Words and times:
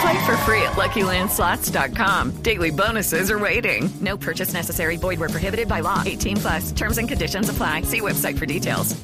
Play 0.00 0.24
for 0.26 0.36
free 0.38 0.62
at 0.62 0.72
LuckyLandSlots.com. 0.72 2.42
Daily 2.42 2.70
bonuses 2.70 3.30
are 3.30 3.38
waiting. 3.38 3.90
No 4.00 4.16
purchase 4.16 4.52
necessary. 4.52 4.96
Void 4.96 5.20
where 5.20 5.28
prohibited 5.28 5.68
by 5.68 5.80
law. 5.80 6.02
18 6.04 6.36
plus. 6.38 6.72
Terms 6.72 6.98
and 6.98 7.08
conditions 7.08 7.48
apply. 7.48 7.82
See 7.82 8.00
website 8.00 8.38
for 8.38 8.46
details. 8.46 8.96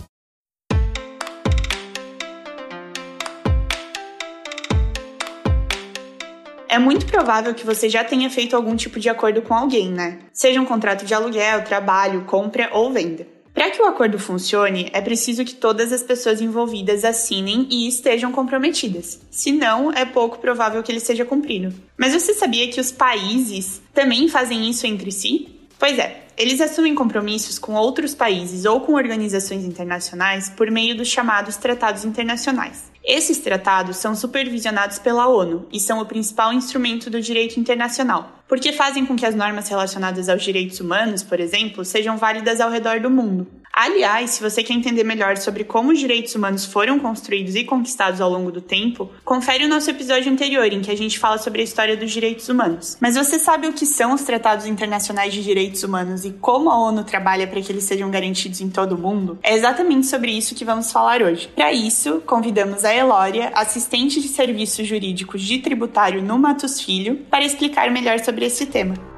É 6.73 6.79
muito 6.79 7.05
provável 7.05 7.53
que 7.53 7.67
você 7.67 7.89
já 7.89 8.05
tenha 8.05 8.31
feito 8.31 8.55
algum 8.55 8.77
tipo 8.77 9.01
de 9.01 9.09
acordo 9.09 9.43
com 9.43 9.53
alguém, 9.53 9.91
né? 9.91 10.21
Seja 10.33 10.61
um 10.61 10.65
contrato 10.65 11.05
de 11.05 11.13
aluguel, 11.13 11.65
trabalho, 11.65 12.25
compra 12.27 12.71
ou 12.73 12.93
venda. 12.93 13.27
Para 13.61 13.73
que 13.73 13.83
o 13.83 13.85
acordo 13.85 14.19
funcione, 14.19 14.89
é 14.91 15.03
preciso 15.03 15.45
que 15.45 15.55
todas 15.55 15.93
as 15.93 16.03
pessoas 16.03 16.41
envolvidas 16.41 17.05
assinem 17.05 17.69
e 17.71 17.87
estejam 17.87 18.33
comprometidas. 18.33 19.21
Senão, 19.31 19.93
é 19.93 20.07
pouco 20.07 20.39
provável 20.39 20.83
que 20.83 20.91
ele 20.91 20.99
seja 20.99 21.27
cumprido. 21.27 21.71
Mas 21.95 22.15
você 22.15 22.33
sabia 22.33 22.71
que 22.71 22.81
os 22.81 22.91
países 22.91 23.83
também 23.93 24.29
fazem 24.29 24.71
isso 24.71 24.87
entre 24.87 25.13
si? 25.13 25.47
Pois 25.79 25.99
é, 25.99 26.23
eles 26.39 26.59
assumem 26.59 26.95
compromissos 26.95 27.59
com 27.59 27.75
outros 27.75 28.15
países 28.15 28.65
ou 28.65 28.81
com 28.81 28.95
organizações 28.95 29.63
internacionais 29.63 30.49
por 30.49 30.71
meio 30.71 30.97
dos 30.97 31.09
chamados 31.09 31.59
tratados 31.59 32.03
internacionais. 32.07 32.90
Esses 33.03 33.39
tratados 33.39 33.97
são 33.97 34.15
supervisionados 34.15 34.99
pela 34.99 35.27
ONU 35.27 35.67
e 35.73 35.81
são 35.81 36.01
o 36.01 36.07
principal 36.07 36.53
instrumento 36.53 37.09
do 37.09 37.21
direito 37.21 37.59
internacional, 37.59 38.43
porque 38.47 38.73
fazem 38.73 39.07
com 39.07 39.17
que 39.17 39.25
as 39.25 39.35
normas 39.35 39.69
relacionadas 39.69 40.29
aos 40.29 40.43
direitos 40.43 40.81
humanos, 40.81 41.23
por 41.23 41.41
exemplo, 41.41 41.85
sejam 41.85 42.19
válidas 42.19 42.61
ao 42.61 42.71
redor 42.71 43.01
do 43.01 43.11
mundo. 43.11 43.60
Aliás, 43.83 44.33
se 44.33 44.43
você 44.43 44.63
quer 44.63 44.75
entender 44.75 45.05
melhor 45.05 45.39
sobre 45.39 45.65
como 45.65 45.91
os 45.91 45.99
direitos 45.99 46.35
humanos 46.35 46.67
foram 46.67 46.99
construídos 46.99 47.55
e 47.55 47.65
conquistados 47.65 48.21
ao 48.21 48.29
longo 48.29 48.53
do 48.53 48.61
tempo, 48.61 49.11
confere 49.25 49.65
o 49.65 49.69
nosso 49.71 49.89
episódio 49.89 50.31
anterior 50.31 50.71
em 50.71 50.83
que 50.83 50.91
a 50.91 50.95
gente 50.95 51.19
fala 51.19 51.39
sobre 51.39 51.63
a 51.63 51.65
história 51.65 51.97
dos 51.97 52.11
direitos 52.11 52.51
humanos. 52.51 52.99
Mas 53.01 53.15
você 53.15 53.39
sabe 53.39 53.69
o 53.69 53.73
que 53.73 53.87
são 53.87 54.13
os 54.13 54.21
tratados 54.21 54.67
internacionais 54.67 55.33
de 55.33 55.43
direitos 55.43 55.83
humanos 55.83 56.27
e 56.27 56.31
como 56.33 56.69
a 56.69 56.79
ONU 56.79 57.05
trabalha 57.05 57.47
para 57.47 57.63
que 57.63 57.73
eles 57.73 57.85
sejam 57.85 58.11
garantidos 58.11 58.61
em 58.61 58.69
todo 58.69 58.97
o 58.97 58.99
mundo? 58.99 59.39
É 59.43 59.55
exatamente 59.55 60.09
sobre 60.09 60.31
isso 60.31 60.55
que 60.55 60.63
vamos 60.63 60.93
falar 60.93 61.23
hoje. 61.23 61.49
Para 61.57 61.73
isso, 61.73 62.23
convidamos 62.27 62.85
a 62.85 62.95
Elória, 62.95 63.51
assistente 63.55 64.21
de 64.21 64.29
serviços 64.29 64.87
jurídicos 64.87 65.41
de 65.41 65.57
tributário 65.57 66.21
no 66.21 66.39
Matos 66.39 66.83
Filho, 66.83 67.17
para 67.31 67.47
explicar 67.47 67.91
melhor 67.91 68.19
sobre 68.19 68.45
esse 68.45 68.67
tema. 68.67 69.10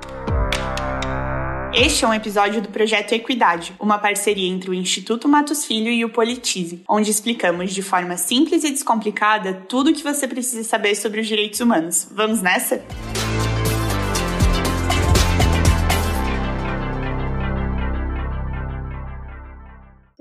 Este 1.74 2.04
é 2.04 2.08
um 2.08 2.12
episódio 2.12 2.60
do 2.60 2.68
projeto 2.68 3.12
Equidade, 3.12 3.74
uma 3.80 3.98
parceria 3.98 4.46
entre 4.46 4.68
o 4.68 4.74
Instituto 4.74 5.26
Matos 5.26 5.64
Filho 5.64 5.88
e 5.88 6.04
o 6.04 6.10
Politize, 6.10 6.84
onde 6.86 7.10
explicamos 7.10 7.72
de 7.72 7.80
forma 7.80 8.18
simples 8.18 8.62
e 8.62 8.70
descomplicada 8.70 9.54
tudo 9.54 9.88
o 9.88 9.94
que 9.94 10.02
você 10.02 10.28
precisa 10.28 10.62
saber 10.64 10.94
sobre 10.94 11.22
os 11.22 11.26
direitos 11.26 11.60
humanos. 11.60 12.06
Vamos 12.12 12.42
nessa? 12.42 12.84